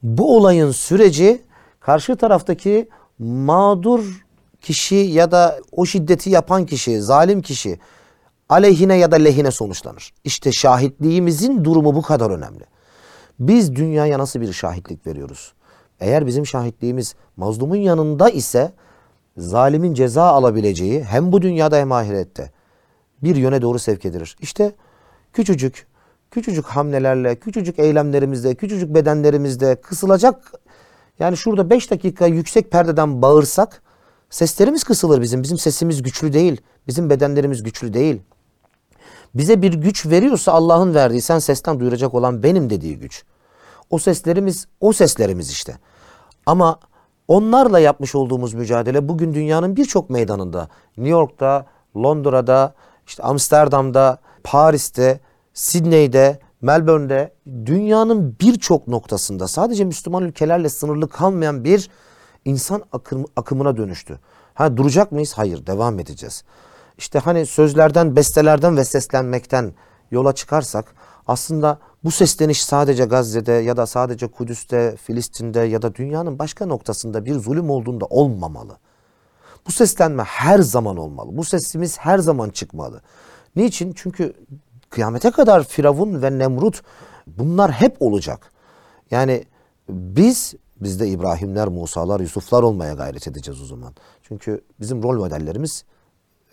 bu 0.04 0.38
olayın 0.38 0.72
süreci 0.72 1.42
karşı 1.80 2.16
taraftaki 2.16 2.90
mağdur 3.20 4.26
kişi 4.62 4.96
ya 4.96 5.32
da 5.32 5.60
o 5.72 5.86
şiddeti 5.86 6.30
yapan 6.30 6.66
kişi, 6.66 7.02
zalim 7.02 7.42
kişi 7.42 7.80
aleyhine 8.50 8.96
ya 8.96 9.12
da 9.12 9.16
lehine 9.16 9.52
sonuçlanır. 9.52 10.14
İşte 10.24 10.52
şahitliğimizin 10.52 11.64
durumu 11.64 11.96
bu 11.96 12.02
kadar 12.02 12.30
önemli. 12.30 12.71
Biz 13.40 13.76
dünyaya 13.76 14.20
nasıl 14.20 14.42
bir 14.42 14.54
şahitlik 14.54 15.08
veriyoruz? 15.08 15.54
Eğer 16.00 16.28
bizim 16.28 16.46
şahitliğimiz 16.46 17.16
mazlumun 17.38 17.76
yanında 17.76 18.30
ise 18.30 18.72
zalimin 19.38 19.94
ceza 19.94 20.24
alabileceği 20.24 21.04
hem 21.04 21.32
bu 21.32 21.42
dünyada 21.42 21.78
hem 21.78 21.92
ahirette 21.92 22.52
bir 23.24 23.36
yöne 23.36 23.62
doğru 23.62 23.80
sevk 23.80 24.06
edilir. 24.06 24.36
İşte 24.42 24.76
küçücük, 25.34 25.88
küçücük 26.32 26.66
hamlelerle, 26.66 27.36
küçücük 27.36 27.80
eylemlerimizde, 27.80 28.56
küçücük 28.56 28.96
bedenlerimizde 28.96 29.76
kısılacak 29.76 30.52
yani 31.20 31.38
şurada 31.38 31.70
5 31.70 31.92
dakika 31.92 32.26
yüksek 32.26 32.72
perdeden 32.72 33.22
bağırsak 33.22 33.82
seslerimiz 34.30 34.84
kısılır 34.84 35.22
bizim. 35.22 35.44
Bizim 35.44 35.58
sesimiz 35.58 36.02
güçlü 36.02 36.34
değil. 36.34 36.62
Bizim 36.88 37.10
bedenlerimiz 37.10 37.64
güçlü 37.64 37.94
değil. 37.94 38.22
Bize 39.36 39.62
bir 39.62 39.74
güç 39.74 40.06
veriyorsa 40.06 40.52
Allah'ın 40.52 40.94
verdiği 40.94 41.22
sen 41.22 41.40
sesten 41.40 41.80
duyuracak 41.80 42.14
olan 42.14 42.44
benim 42.44 42.70
dediği 42.70 43.00
güç. 43.00 43.24
O 43.90 43.98
seslerimiz 43.98 44.68
o 44.80 44.94
seslerimiz 44.94 45.52
işte. 45.52 45.78
Ama 46.46 46.80
onlarla 47.28 47.80
yapmış 47.80 48.16
olduğumuz 48.16 48.54
mücadele 48.54 49.08
bugün 49.08 49.34
dünyanın 49.34 49.76
birçok 49.76 50.10
meydanında 50.10 50.68
New 50.98 51.12
York'ta, 51.12 51.66
Londra'da, 51.98 52.74
işte 53.08 53.24
Amsterdam'da, 53.24 54.18
Paris'te, 54.44 55.20
Sydney'de, 55.54 56.40
Melbourne'de 56.62 57.34
dünyanın 57.66 58.36
birçok 58.42 58.88
noktasında 58.88 59.48
sadece 59.48 59.84
Müslüman 59.86 60.24
ülkelerle 60.24 60.70
sınırlı 60.70 61.10
kalmayan 61.10 61.64
bir 61.64 61.90
insan 62.46 62.84
akım, 62.92 63.26
akımına 63.36 63.78
dönüştü. 63.78 64.20
Ha 64.54 64.78
duracak 64.78 65.12
mıyız? 65.12 65.34
Hayır, 65.34 65.68
devam 65.68 66.00
edeceğiz. 66.00 66.44
İşte 67.02 67.20
hani 67.20 67.46
sözlerden, 67.46 68.16
bestelerden 68.16 68.78
ve 68.78 68.86
seslenmekten 68.86 69.74
yola 70.12 70.34
çıkarsak 70.36 70.96
aslında 71.28 71.80
bu 72.04 72.12
sesleniş 72.12 72.64
sadece 72.64 73.06
Gazze'de 73.06 73.52
ya 73.52 73.78
da 73.78 73.86
sadece 73.86 74.28
Kudüs'te, 74.28 74.96
Filistin'de 74.96 75.60
ya 75.60 75.82
da 75.82 75.96
dünyanın 75.96 76.40
başka 76.40 76.66
noktasında 76.66 77.26
bir 77.26 77.34
zulüm 77.34 77.70
olduğunda 77.70 78.06
olmamalı. 78.06 78.78
Bu 79.68 79.72
seslenme 79.72 80.24
her 80.24 80.60
zaman 80.60 80.98
olmalı. 80.98 81.38
Bu 81.38 81.44
sesimiz 81.44 81.98
her 81.98 82.18
zaman 82.18 82.50
çıkmalı. 82.50 83.02
Niçin? 83.56 83.94
Çünkü 83.96 84.34
kıyamete 84.90 85.32
kadar 85.32 85.64
Firavun 85.64 86.22
ve 86.22 86.38
Nemrut 86.38 86.82
bunlar 87.28 87.72
hep 87.72 88.02
olacak. 88.02 88.52
Yani 89.12 89.44
biz 89.90 90.54
bizde 90.82 91.08
İbrahimler, 91.08 91.68
Musalar, 91.68 92.20
Yusuflar 92.20 92.64
olmaya 92.64 92.94
gayret 92.94 93.28
edeceğiz 93.28 93.62
o 93.62 93.66
zaman. 93.66 93.94
Çünkü 94.24 94.62
bizim 94.80 95.04
rol 95.04 95.18
modellerimiz 95.18 95.84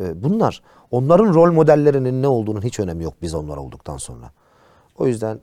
e, 0.01 0.23
bunlar. 0.23 0.63
Onların 0.91 1.35
rol 1.35 1.53
modellerinin 1.53 2.23
ne 2.23 2.29
olduğunun 2.29 2.63
hiç 2.63 2.81
önemi 2.81 3.05
yok 3.05 3.15
biz 3.23 3.35
onlar 3.35 3.57
olduktan 3.57 3.97
sonra. 3.97 4.31
O 4.99 5.07
yüzden 5.07 5.41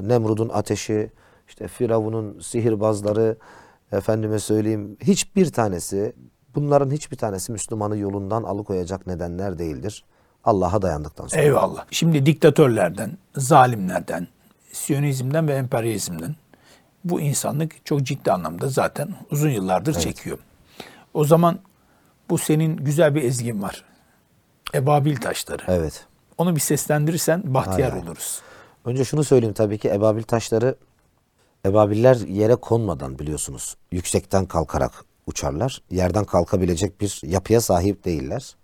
Nemrud'un 0.00 0.48
ateşi, 0.48 1.10
işte 1.48 1.68
Firavun'un 1.68 2.40
sihirbazları, 2.40 3.36
efendime 3.92 4.38
söyleyeyim 4.38 4.96
hiçbir 5.00 5.52
tanesi 5.52 6.14
Bunların 6.54 6.90
hiçbir 6.90 7.16
tanesi 7.16 7.52
Müslümanı 7.52 7.96
yolundan 7.96 8.42
alıkoyacak 8.42 9.06
nedenler 9.06 9.58
değildir. 9.58 10.04
Allah'a 10.44 10.82
dayandıktan 10.82 11.26
sonra. 11.26 11.42
Eyvallah. 11.42 11.84
Şimdi 11.90 12.26
diktatörlerden, 12.26 13.18
zalimlerden, 13.36 14.28
Siyonizmden 14.72 15.48
ve 15.48 15.54
emperyalizmden 15.54 16.34
bu 17.04 17.20
insanlık 17.20 17.86
çok 17.86 18.02
ciddi 18.02 18.32
anlamda 18.32 18.68
zaten 18.68 19.08
uzun 19.30 19.48
yıllardır 19.48 19.94
çekiyor. 19.94 20.38
O 21.14 21.24
zaman 21.24 21.58
bu 22.30 22.38
senin 22.38 22.76
güzel 22.76 23.14
bir 23.14 23.22
ezgin 23.22 23.62
var. 23.62 23.84
Ebabil 24.74 25.16
taşları. 25.16 25.62
Evet. 25.68 26.06
Onu 26.38 26.56
bir 26.56 26.60
seslendirirsen 26.60 27.42
bahtiyar 27.54 27.92
hay. 27.92 28.00
oluruz. 28.00 28.42
Önce 28.84 29.04
şunu 29.04 29.24
söyleyeyim 29.24 29.54
tabii 29.54 29.78
ki 29.78 29.88
ebabil 29.88 30.22
taşları 30.22 30.76
ebabiller 31.66 32.16
yere 32.16 32.54
konmadan 32.54 33.18
biliyorsunuz 33.18 33.76
yüksekten 33.92 34.46
kalkarak 34.46 35.04
uçarlar. 35.26 35.82
Yerden 35.90 36.24
kalkabilecek 36.24 37.00
bir 37.00 37.20
yapıya 37.24 37.60
sahip 37.60 38.04
değiller. 38.04 38.56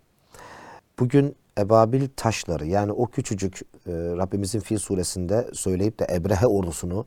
Bugün 0.99 1.35
ebabil 1.57 2.07
taşları 2.15 2.65
yani 2.65 2.91
o 2.91 3.07
küçücük 3.07 3.61
e, 3.61 3.91
Rabbimizin 3.91 4.59
Fil 4.59 4.77
suresinde 4.77 5.49
söyleyip 5.53 5.99
de 5.99 6.07
Ebrehe 6.11 6.47
ordusunu 6.47 7.05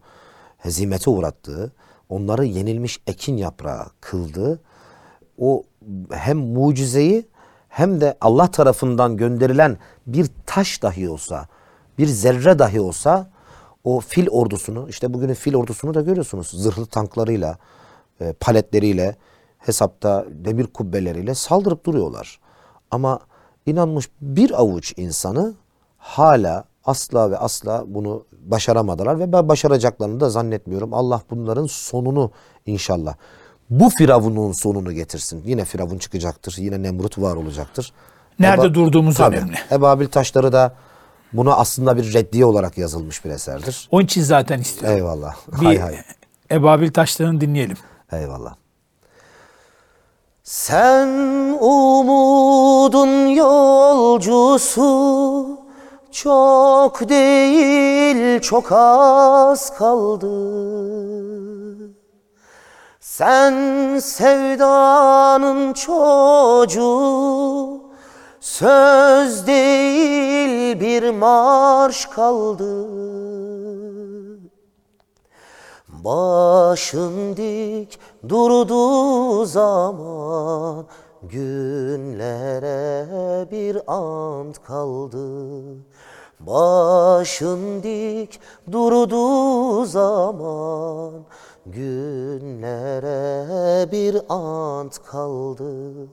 hezimete 0.59 1.11
uğrattığı, 1.11 1.73
onları 2.09 2.45
yenilmiş 2.45 3.01
ekin 3.07 3.37
yaprağı 3.37 3.87
kıldığı 4.01 4.61
o 5.39 5.63
hem 6.11 6.39
mucizeyi 6.39 7.27
hem 7.71 8.01
de 8.01 8.17
Allah 8.21 8.51
tarafından 8.51 9.17
gönderilen 9.17 9.79
bir 10.07 10.31
taş 10.47 10.83
dahi 10.83 11.09
olsa, 11.09 11.49
bir 11.99 12.07
zerre 12.07 12.59
dahi 12.59 12.81
olsa 12.81 13.31
o 13.85 14.01
fil 14.01 14.29
ordusunu, 14.29 14.89
işte 14.89 15.15
bugünün 15.15 15.35
fil 15.35 15.55
ordusunu 15.55 15.95
da 15.95 16.01
görüyorsunuz. 16.01 16.51
Zırhlı 16.51 16.87
tanklarıyla, 16.87 17.59
e, 18.21 18.33
paletleriyle, 18.33 19.17
hesapta 19.59 20.25
demir 20.31 20.67
kubbeleriyle 20.67 21.35
saldırıp 21.35 21.87
duruyorlar. 21.87 22.41
Ama 22.91 23.21
inanmış 23.67 24.11
bir 24.21 24.61
avuç 24.61 24.95
insanı 24.97 25.55
hala 25.99 26.65
asla 26.85 27.31
ve 27.31 27.39
asla 27.39 27.85
bunu 27.87 28.25
başaramadılar 28.43 29.19
ve 29.19 29.33
ben 29.33 29.49
başaracaklarını 29.49 30.21
da 30.21 30.31
zannetmiyorum. 30.31 30.95
Allah 30.95 31.23
bunların 31.31 31.67
sonunu 31.67 32.31
inşallah 32.67 33.15
bu 33.71 33.91
firavunun 33.91 34.53
sonunu 34.53 34.93
getirsin. 34.93 35.43
Yine 35.47 35.65
firavun 35.65 35.99
çıkacaktır. 35.99 36.55
Yine 36.59 36.83
Nemrut 36.83 37.19
var 37.19 37.37
olacaktır. 37.37 37.93
Nerede 38.39 38.75
durduğumuz 38.75 39.17
Tabii. 39.17 39.37
önemli. 39.37 39.57
Ebabil 39.73 40.07
taşları 40.07 40.53
da 40.53 40.75
buna 41.33 41.55
aslında 41.55 41.97
bir 41.97 42.15
reddiye 42.15 42.45
olarak 42.45 42.79
yazılmış 42.79 43.25
bir 43.25 43.31
eserdir. 43.31 43.89
Onun 43.91 44.05
için 44.05 44.23
zaten 44.23 44.59
istiyorum. 44.61 44.99
Eyvallah. 44.99 45.37
Bir 45.61 45.67
Hay 45.67 45.79
hay. 45.79 45.97
Ebabil 46.51 46.91
taşlarını 46.91 47.41
dinleyelim. 47.41 47.77
Eyvallah. 48.13 48.55
Sen 50.45 51.09
umudun 51.61 53.27
yolcusu 53.27 54.81
çok 56.13 57.09
değil 57.09 58.41
çok 58.41 58.73
az 58.73 59.79
kaldı. 59.79 60.31
Sen 63.21 63.99
sevdanın 63.99 65.73
çocuğu 65.73 66.81
söz 68.41 69.47
değil 69.47 70.81
bir 70.81 71.11
marş 71.11 72.07
kaldı. 72.07 72.87
Başın 75.89 77.37
dik 77.37 77.99
durduğu 78.29 79.45
zaman 79.45 80.87
günlere 81.23 83.07
bir 83.51 83.79
ant 83.87 84.63
kaldı. 84.63 85.61
Başın 86.41 87.83
dik 87.83 88.41
durduğu 88.73 89.85
zaman 89.85 91.13
günlere 91.67 93.41
bir 93.93 94.17
ant 94.29 95.03
kaldı. 95.03 96.09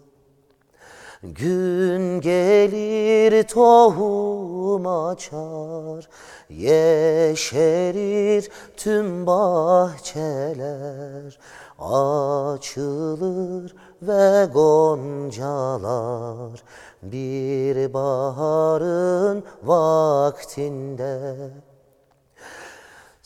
Gün 1.23 2.21
gelir 2.21 3.43
tohum 3.43 4.87
açar, 4.87 6.09
yeşerir 6.49 8.49
tüm 8.77 9.27
bahçeler, 9.27 11.39
açılır 11.79 13.75
ve 14.01 14.45
goncalar 14.53 16.63
bir 17.03 17.93
baharın 17.93 19.43
vaktinde. 19.63 21.49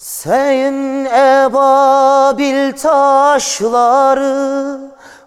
Sen 0.02 1.06
ebabil 1.06 2.72
taşları 2.74 4.32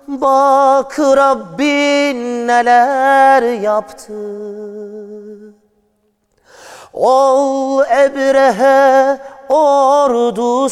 Bak 0.08 0.98
Rabbin 0.98 2.46
neler 2.46 3.60
yaptı. 3.60 4.12
Ol 6.92 7.82
Ebrehe 7.84 9.18
ordusun 9.48 10.70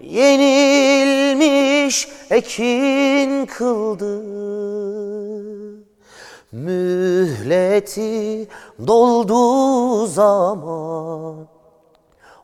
Yenilmiş 0.00 1.38
ekin 2.30 3.46
kıldı. 3.46 4.22
Mühleti 6.52 8.48
dolduğu 8.86 10.06
zaman 10.06 11.55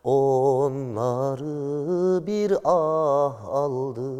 Onları 0.05 1.47
bir 2.27 2.53
ah 2.65 3.49
aldı. 3.49 4.13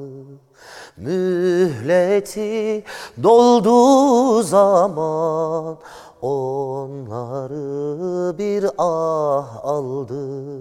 Mühleti 0.97 2.85
dolduğu 3.23 4.43
zaman 4.43 5.79
Onları 6.23 7.69
bir 8.39 8.65
ah 8.79 9.65
aldı. 9.65 10.53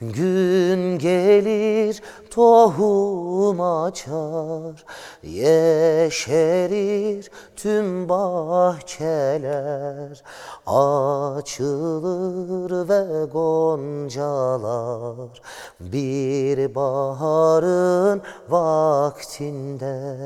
Gün 0.00 0.98
gelir 0.98 2.02
tohum 2.30 3.60
açar 3.60 4.84
Yeşerir 5.22 7.30
tüm 7.56 8.08
bahçeler. 8.08 10.22
Açılır 10.66 12.88
ve 12.88 13.24
goncalar 13.24 15.42
Bir 15.80 16.74
baharın 16.74 18.22
vaktinde. 18.48 20.16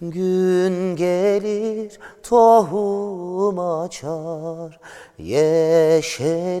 Gün 0.00 0.96
gelir 0.96 1.98
tohum 2.22 3.58
açar 3.58 4.80
Yeşerir 5.18 6.58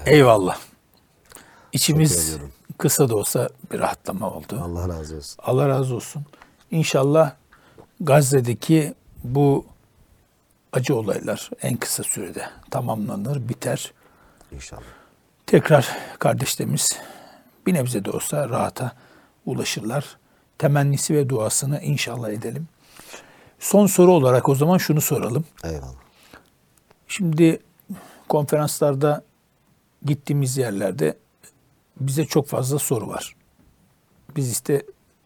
Eyvallah. 0.06 0.58
İçimiz 1.72 2.38
kısa 2.78 3.08
da 3.08 3.16
olsa 3.16 3.48
bir 3.72 3.78
rahatlama 3.78 4.30
oldu. 4.30 4.60
Allah 4.64 4.88
razı 4.88 5.16
olsun. 5.16 5.36
Allah 5.42 5.68
razı 5.68 5.94
olsun. 5.94 6.22
İnşallah 6.70 7.32
Gazze'deki 8.00 8.94
bu 9.24 9.64
acı 10.72 10.96
olaylar 10.96 11.50
en 11.62 11.76
kısa 11.76 12.02
sürede 12.02 12.50
tamamlanır, 12.70 13.48
biter. 13.48 13.92
İnşallah. 14.52 14.82
Tekrar 15.46 15.96
kardeşlerimiz 16.18 16.98
bir 17.70 17.74
nebze 17.74 18.04
de 18.04 18.10
olsa 18.10 18.48
rahata 18.48 18.92
ulaşırlar. 19.46 20.16
Temennisi 20.58 21.14
ve 21.14 21.28
duasını 21.28 21.80
inşallah 21.80 22.30
edelim. 22.30 22.68
Son 23.58 23.86
soru 23.86 24.12
olarak 24.12 24.48
o 24.48 24.54
zaman 24.54 24.78
şunu 24.78 25.00
soralım. 25.00 25.44
Eyvallah. 25.64 25.94
Şimdi 27.08 27.60
konferanslarda 28.28 29.24
gittiğimiz 30.04 30.56
yerlerde 30.56 31.18
bize 32.00 32.24
çok 32.24 32.48
fazla 32.48 32.78
soru 32.78 33.08
var. 33.08 33.36
Biz 34.36 34.52
işte 34.52 34.82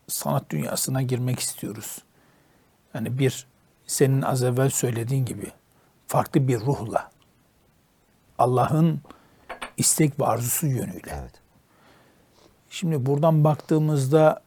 sanat 0.08 0.50
dünyasına 0.50 1.02
girmek 1.02 1.38
istiyoruz. 1.38 1.98
Yani 2.94 3.18
bir 3.18 3.46
senin 3.86 4.22
az 4.22 4.42
evvel 4.42 4.70
söylediğin 4.70 5.24
gibi 5.24 5.46
farklı 6.06 6.48
bir 6.48 6.60
ruhla 6.60 7.10
Allah'ın 8.38 9.00
istek 9.76 10.20
ve 10.20 10.24
arzusu 10.24 10.66
yönüyle. 10.66 11.10
Evet. 11.20 11.43
Şimdi 12.74 13.06
buradan 13.06 13.44
baktığımızda 13.44 14.40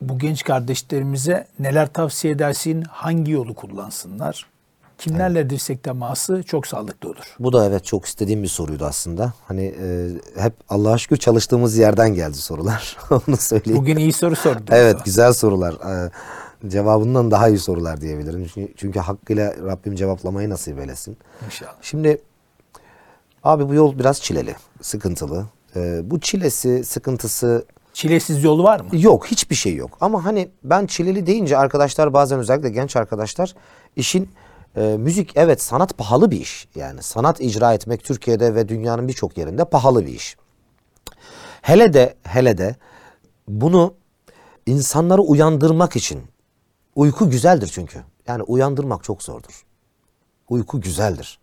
bu 0.00 0.18
genç 0.18 0.44
kardeşlerimize 0.44 1.46
neler 1.58 1.92
tavsiye 1.92 2.34
edersin? 2.34 2.82
Hangi 2.82 3.32
yolu 3.32 3.54
kullansınlar? 3.54 4.46
Kimlerle 4.98 5.50
dirsek 5.50 5.82
teması 5.82 6.42
çok 6.42 6.66
sağlıklı 6.66 7.08
olur. 7.08 7.36
Bu 7.38 7.52
da 7.52 7.66
evet 7.66 7.84
çok 7.84 8.04
istediğim 8.04 8.42
bir 8.42 8.48
soruydu 8.48 8.84
aslında. 8.84 9.32
Hani 9.48 9.74
e, 9.82 10.08
hep 10.36 10.52
Allah'a 10.68 10.98
şükür 10.98 11.16
çalıştığımız 11.16 11.76
yerden 11.76 12.14
geldi 12.14 12.36
sorular. 12.36 12.96
Onu 13.10 13.36
söyleyeyim. 13.36 13.80
Bugün 13.80 13.96
iyi 13.96 14.12
soru 14.12 14.36
sordun. 14.36 14.66
Evet 14.70 15.04
güzel 15.04 15.32
sorular. 15.32 15.74
Ee, 15.74 16.10
cevabından 16.68 17.30
daha 17.30 17.48
iyi 17.48 17.58
sorular 17.58 18.00
diyebilirim. 18.00 18.50
Çünkü, 18.54 18.72
çünkü 18.76 19.00
hakkıyla 19.00 19.54
Rabbim 19.66 19.96
cevaplamayı 19.96 20.50
nasip 20.50 20.78
eylesin. 20.78 21.16
İnşallah. 21.46 21.74
Şimdi 21.82 22.22
abi 23.44 23.68
bu 23.68 23.74
yol 23.74 23.98
biraz 23.98 24.20
çileli, 24.20 24.54
sıkıntılı. 24.82 25.46
Ee, 25.76 26.10
bu 26.10 26.20
çilesi, 26.20 26.84
sıkıntısı 26.84 27.64
Çilesiz 27.92 28.44
yolu 28.44 28.62
var 28.62 28.80
mı? 28.80 28.86
yok, 28.92 29.26
hiçbir 29.26 29.54
şey 29.54 29.74
yok. 29.74 29.98
Ama 30.00 30.24
hani 30.24 30.48
ben 30.64 30.86
çileli 30.86 31.26
deyince 31.26 31.58
arkadaşlar 31.58 32.12
bazen 32.12 32.38
özellikle 32.38 32.70
genç 32.70 32.96
arkadaşlar 32.96 33.54
işin 33.96 34.28
e, 34.76 34.80
müzik 34.80 35.32
evet 35.34 35.62
sanat 35.62 35.98
pahalı 35.98 36.30
bir 36.30 36.40
iş. 36.40 36.68
Yani 36.74 37.02
sanat 37.02 37.40
icra 37.40 37.74
etmek 37.74 38.04
Türkiye'de 38.04 38.54
ve 38.54 38.68
dünyanın 38.68 39.08
birçok 39.08 39.38
yerinde 39.38 39.64
pahalı 39.64 40.06
bir 40.06 40.12
iş. 40.12 40.36
Hele 41.62 41.92
de 41.94 42.14
hele 42.22 42.58
de 42.58 42.76
bunu 43.48 43.94
insanları 44.66 45.22
uyandırmak 45.22 45.96
için 45.96 46.22
uyku 46.96 47.30
güzeldir 47.30 47.70
çünkü. 47.74 47.98
Yani 48.26 48.42
uyandırmak 48.42 49.04
çok 49.04 49.22
zordur. 49.22 49.64
Uyku 50.48 50.80
güzeldir. 50.80 51.38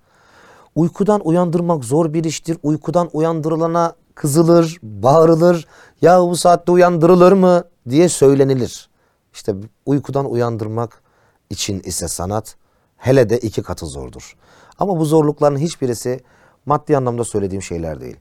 Uykudan 0.75 1.27
uyandırmak 1.27 1.85
zor 1.85 2.13
bir 2.13 2.23
iştir. 2.23 2.57
Uykudan 2.63 3.09
uyandırılana 3.13 3.95
kızılır, 4.15 4.77
bağırılır. 4.83 5.67
Ya 6.01 6.21
bu 6.21 6.35
saatte 6.35 6.71
uyandırılır 6.71 7.31
mı 7.31 7.63
diye 7.89 8.09
söylenilir. 8.09 8.89
İşte 9.33 9.55
uykudan 9.85 10.31
uyandırmak 10.31 11.01
için 11.49 11.79
ise 11.79 12.07
sanat 12.07 12.55
hele 12.97 13.29
de 13.29 13.39
iki 13.39 13.63
katı 13.63 13.85
zordur. 13.85 14.35
Ama 14.79 14.99
bu 14.99 15.05
zorlukların 15.05 15.57
hiçbirisi 15.57 16.19
maddi 16.65 16.97
anlamda 16.97 17.23
söylediğim 17.23 17.61
şeyler 17.61 18.01
değil. 18.01 18.17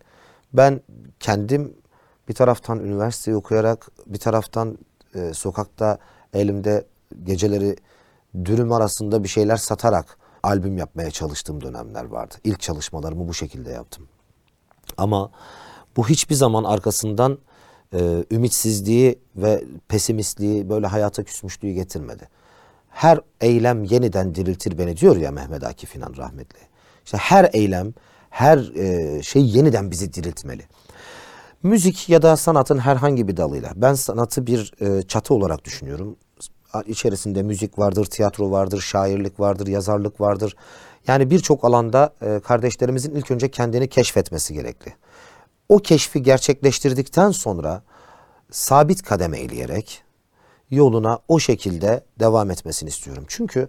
Ben 0.52 0.80
kendim 1.20 1.74
bir 2.28 2.34
taraftan 2.34 2.78
üniversiteyi 2.78 3.36
okuyarak 3.36 3.88
bir 4.06 4.18
taraftan 4.18 4.78
e, 5.14 5.34
sokakta 5.34 5.98
elimde 6.34 6.86
geceleri 7.24 7.76
dürüm 8.44 8.72
arasında 8.72 9.24
bir 9.24 9.28
şeyler 9.28 9.56
satarak 9.56 10.18
albüm 10.42 10.78
yapmaya 10.78 11.10
çalıştığım 11.10 11.60
dönemler 11.60 12.04
vardı. 12.04 12.34
İlk 12.44 12.60
çalışmalarımı 12.60 13.28
bu 13.28 13.34
şekilde 13.34 13.70
yaptım. 13.70 14.08
Ama 14.96 15.30
bu 15.96 16.08
hiçbir 16.08 16.34
zaman 16.34 16.64
arkasından 16.64 17.38
e, 17.94 18.24
ümitsizliği 18.30 19.18
ve 19.36 19.64
pesimistliği 19.88 20.68
böyle 20.68 20.86
hayata 20.86 21.24
küsmüşlüğü 21.24 21.72
getirmedi. 21.72 22.28
Her 22.90 23.20
eylem 23.40 23.84
yeniden 23.84 24.34
diriltir 24.34 24.78
beni 24.78 24.96
diyor 24.96 25.16
ya 25.16 25.30
Mehmet 25.30 25.64
Akif 25.64 25.96
İnan 25.96 26.14
rahmetli. 26.16 26.58
İşte 27.04 27.18
her 27.18 27.50
eylem, 27.52 27.94
her 28.30 28.58
e, 28.58 29.22
şey 29.22 29.46
yeniden 29.46 29.90
bizi 29.90 30.12
diriltmeli. 30.12 30.62
Müzik 31.62 32.08
ya 32.08 32.22
da 32.22 32.36
sanatın 32.36 32.78
herhangi 32.78 33.28
bir 33.28 33.36
dalıyla. 33.36 33.72
Ben 33.76 33.94
sanatı 33.94 34.46
bir 34.46 34.72
e, 34.80 35.02
çatı 35.02 35.34
olarak 35.34 35.64
düşünüyorum. 35.64 36.16
İçerisinde 36.86 37.42
müzik 37.42 37.78
vardır, 37.78 38.04
tiyatro 38.04 38.50
vardır, 38.50 38.80
şairlik 38.80 39.40
vardır, 39.40 39.66
yazarlık 39.66 40.20
vardır. 40.20 40.56
Yani 41.06 41.30
birçok 41.30 41.64
alanda 41.64 42.12
e, 42.22 42.40
kardeşlerimizin 42.40 43.14
ilk 43.14 43.30
önce 43.30 43.50
kendini 43.50 43.88
keşfetmesi 43.88 44.54
gerekli. 44.54 44.92
O 45.70 45.78
keşfi 45.78 46.22
gerçekleştirdikten 46.22 47.30
sonra 47.30 47.82
sabit 48.50 49.02
kademe 49.02 49.38
eğleyerek 49.38 50.02
yoluna 50.70 51.18
o 51.28 51.38
şekilde 51.38 52.04
devam 52.20 52.50
etmesini 52.50 52.88
istiyorum. 52.88 53.24
Çünkü 53.28 53.68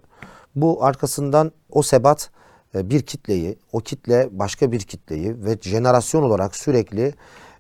bu 0.56 0.84
arkasından 0.86 1.52
o 1.70 1.84
sebat 1.84 2.30
e, 2.76 2.90
bir 2.90 3.02
kitleyi, 3.02 3.58
o 3.74 3.80
kitle 3.80 4.30
başka 4.32 4.72
bir 4.72 4.80
kitleyi 4.80 5.46
ve 5.46 5.58
jenerasyon 5.62 6.24
olarak 6.24 6.56
sürekli 6.56 7.14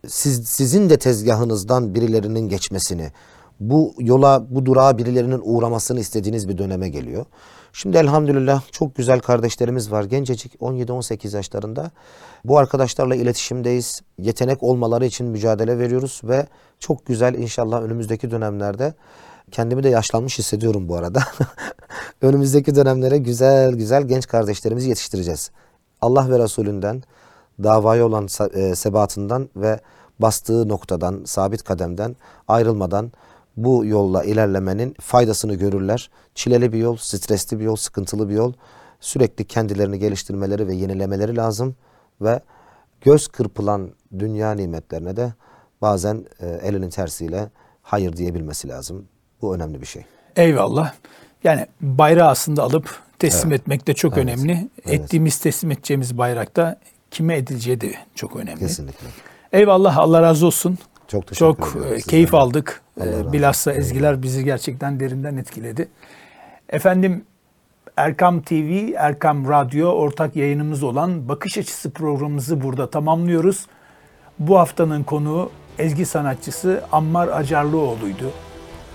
siz, 0.08 0.48
sizin 0.48 0.90
de 0.90 0.98
tezgahınızdan 1.00 1.96
birilerinin 1.96 2.50
geçmesini, 2.50 3.12
bu 3.60 3.94
yola, 4.00 4.46
bu 4.50 4.66
durağa 4.66 4.98
birilerinin 4.98 5.42
uğramasını 5.44 6.00
istediğiniz 6.00 6.50
bir 6.50 6.58
döneme 6.58 6.90
geliyor. 6.90 7.26
Şimdi 7.74 7.98
elhamdülillah 7.98 8.62
çok 8.72 8.96
güzel 8.96 9.20
kardeşlerimiz 9.20 9.92
var. 9.92 10.04
Gencecik 10.04 10.56
17-18 10.56 11.36
yaşlarında. 11.36 11.92
Bu 12.46 12.58
arkadaşlarla 12.58 13.16
iletişimdeyiz. 13.16 14.02
Yetenek 14.18 14.64
olmaları 14.64 15.06
için 15.06 15.28
mücadele 15.28 15.80
veriyoruz 15.80 16.22
ve 16.24 16.48
çok 16.80 17.06
güzel 17.06 17.34
inşallah 17.34 17.82
önümüzdeki 17.82 18.32
dönemlerde 18.32 18.94
kendimi 19.52 19.84
de 19.84 19.90
yaşlanmış 19.90 20.40
hissediyorum 20.40 20.90
bu 20.90 20.96
arada. 20.96 21.24
önümüzdeki 22.22 22.76
dönemlere 22.76 23.18
güzel 23.18 23.74
güzel 23.74 24.04
genç 24.04 24.28
kardeşlerimizi 24.28 24.90
yetiştireceğiz. 24.90 25.52
Allah 26.02 26.30
ve 26.30 26.40
Resulünden, 26.40 27.04
davaya 27.64 28.06
olan 28.06 28.28
e, 28.54 28.76
sebatından 28.76 29.50
ve 29.56 29.80
bastığı 30.20 30.70
noktadan, 30.70 31.22
sabit 31.26 31.64
kademden 31.64 32.16
ayrılmadan 32.48 33.12
bu 33.58 33.86
yolla 33.86 34.24
ilerlemenin 34.24 34.96
faydasını 35.02 35.56
görürler. 35.56 36.10
Çileli 36.36 36.74
bir 36.74 36.78
yol, 36.78 36.98
stresli 36.98 37.60
bir 37.60 37.64
yol, 37.64 37.76
sıkıntılı 37.76 38.30
bir 38.30 38.34
yol. 38.34 38.54
Sürekli 39.00 39.46
kendilerini 39.46 40.00
geliştirmeleri 40.00 40.68
ve 40.68 40.76
yenilemeleri 40.76 41.36
lazım 41.36 41.76
ve 42.22 42.42
göz 43.02 43.28
kırpılan 43.28 43.90
dünya 44.20 44.52
nimetlerine 44.52 45.16
de 45.16 45.34
bazen 45.82 46.26
e, 46.40 46.48
elinin 46.48 46.90
tersiyle 46.90 47.50
hayır 47.82 48.18
diyebilmesi 48.18 48.68
lazım. 48.68 49.06
Bu 49.42 49.56
önemli 49.56 49.82
bir 49.82 49.86
şey. 49.86 50.06
Eyvallah. 50.36 50.94
Yani 51.44 51.68
bayrağı 51.82 52.30
aslında 52.30 52.64
alıp 52.64 53.00
teslim 53.20 53.52
Evet. 53.52 53.62
etmek 53.62 53.88
de 53.88 53.94
çok 53.94 54.14
Evet. 54.18 54.24
önemli. 54.24 54.70
Evet. 54.86 55.00
Ettiğimiz 55.02 55.38
teslim 55.40 55.72
edeceğimiz 55.72 56.18
bayrakta 56.18 56.80
kime 57.12 57.38
edileceği 57.38 57.82
de 57.82 57.94
çok 58.16 58.36
önemli. 58.36 58.60
Kesinlikle. 58.60 59.08
Eyvallah 59.52 59.98
Allah 59.98 60.22
razı 60.22 60.46
olsun. 60.46 60.78
Çok 61.12 61.28
teşekkür 61.28 61.46
Çok 61.46 61.70
ediyorum 61.70 61.94
e, 61.94 62.02
keyif 62.02 62.32
de. 62.32 62.38
aldık. 62.38 62.82
E. 63.02 63.34
Bilhassa 63.34 63.74
ezgiler 63.74 64.24
bizi 64.24 64.44
gerçekten 64.44 65.00
derinden 65.00 65.38
etkiledi. 65.38 65.88
Efendim 66.70 67.26
Erkam 67.98 68.42
TV, 68.42 68.94
Erkam 68.98 69.50
Radyo 69.50 69.88
ortak 69.90 70.36
yayınımız 70.36 70.84
olan 70.84 71.30
Bakış 71.30 71.58
Açısı 71.58 71.92
programımızı 71.92 72.64
burada 72.64 72.90
tamamlıyoruz. 72.90 73.66
Bu 74.40 74.60
haftanın 74.60 75.04
konuğu 75.04 75.52
ezgi 75.80 76.06
sanatçısı 76.06 76.84
Ammar 76.92 77.28
Acarlıoğlu'ydu. 77.28 78.32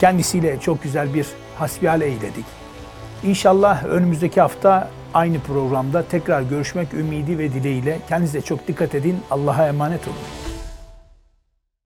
Kendisiyle 0.00 0.60
çok 0.60 0.82
güzel 0.82 1.14
bir 1.14 1.26
hasbihal 1.58 2.00
eyledik. 2.00 2.44
İnşallah 3.24 3.84
önümüzdeki 3.84 4.40
hafta 4.40 4.90
aynı 5.14 5.40
programda 5.40 6.02
tekrar 6.02 6.42
görüşmek 6.42 6.94
ümidi 6.94 7.38
ve 7.38 7.52
dileğiyle. 7.52 7.98
Kendinize 8.08 8.40
çok 8.40 8.68
dikkat 8.68 8.94
edin. 8.94 9.18
Allah'a 9.30 9.68
emanet 9.68 10.08
olun. 10.08 10.45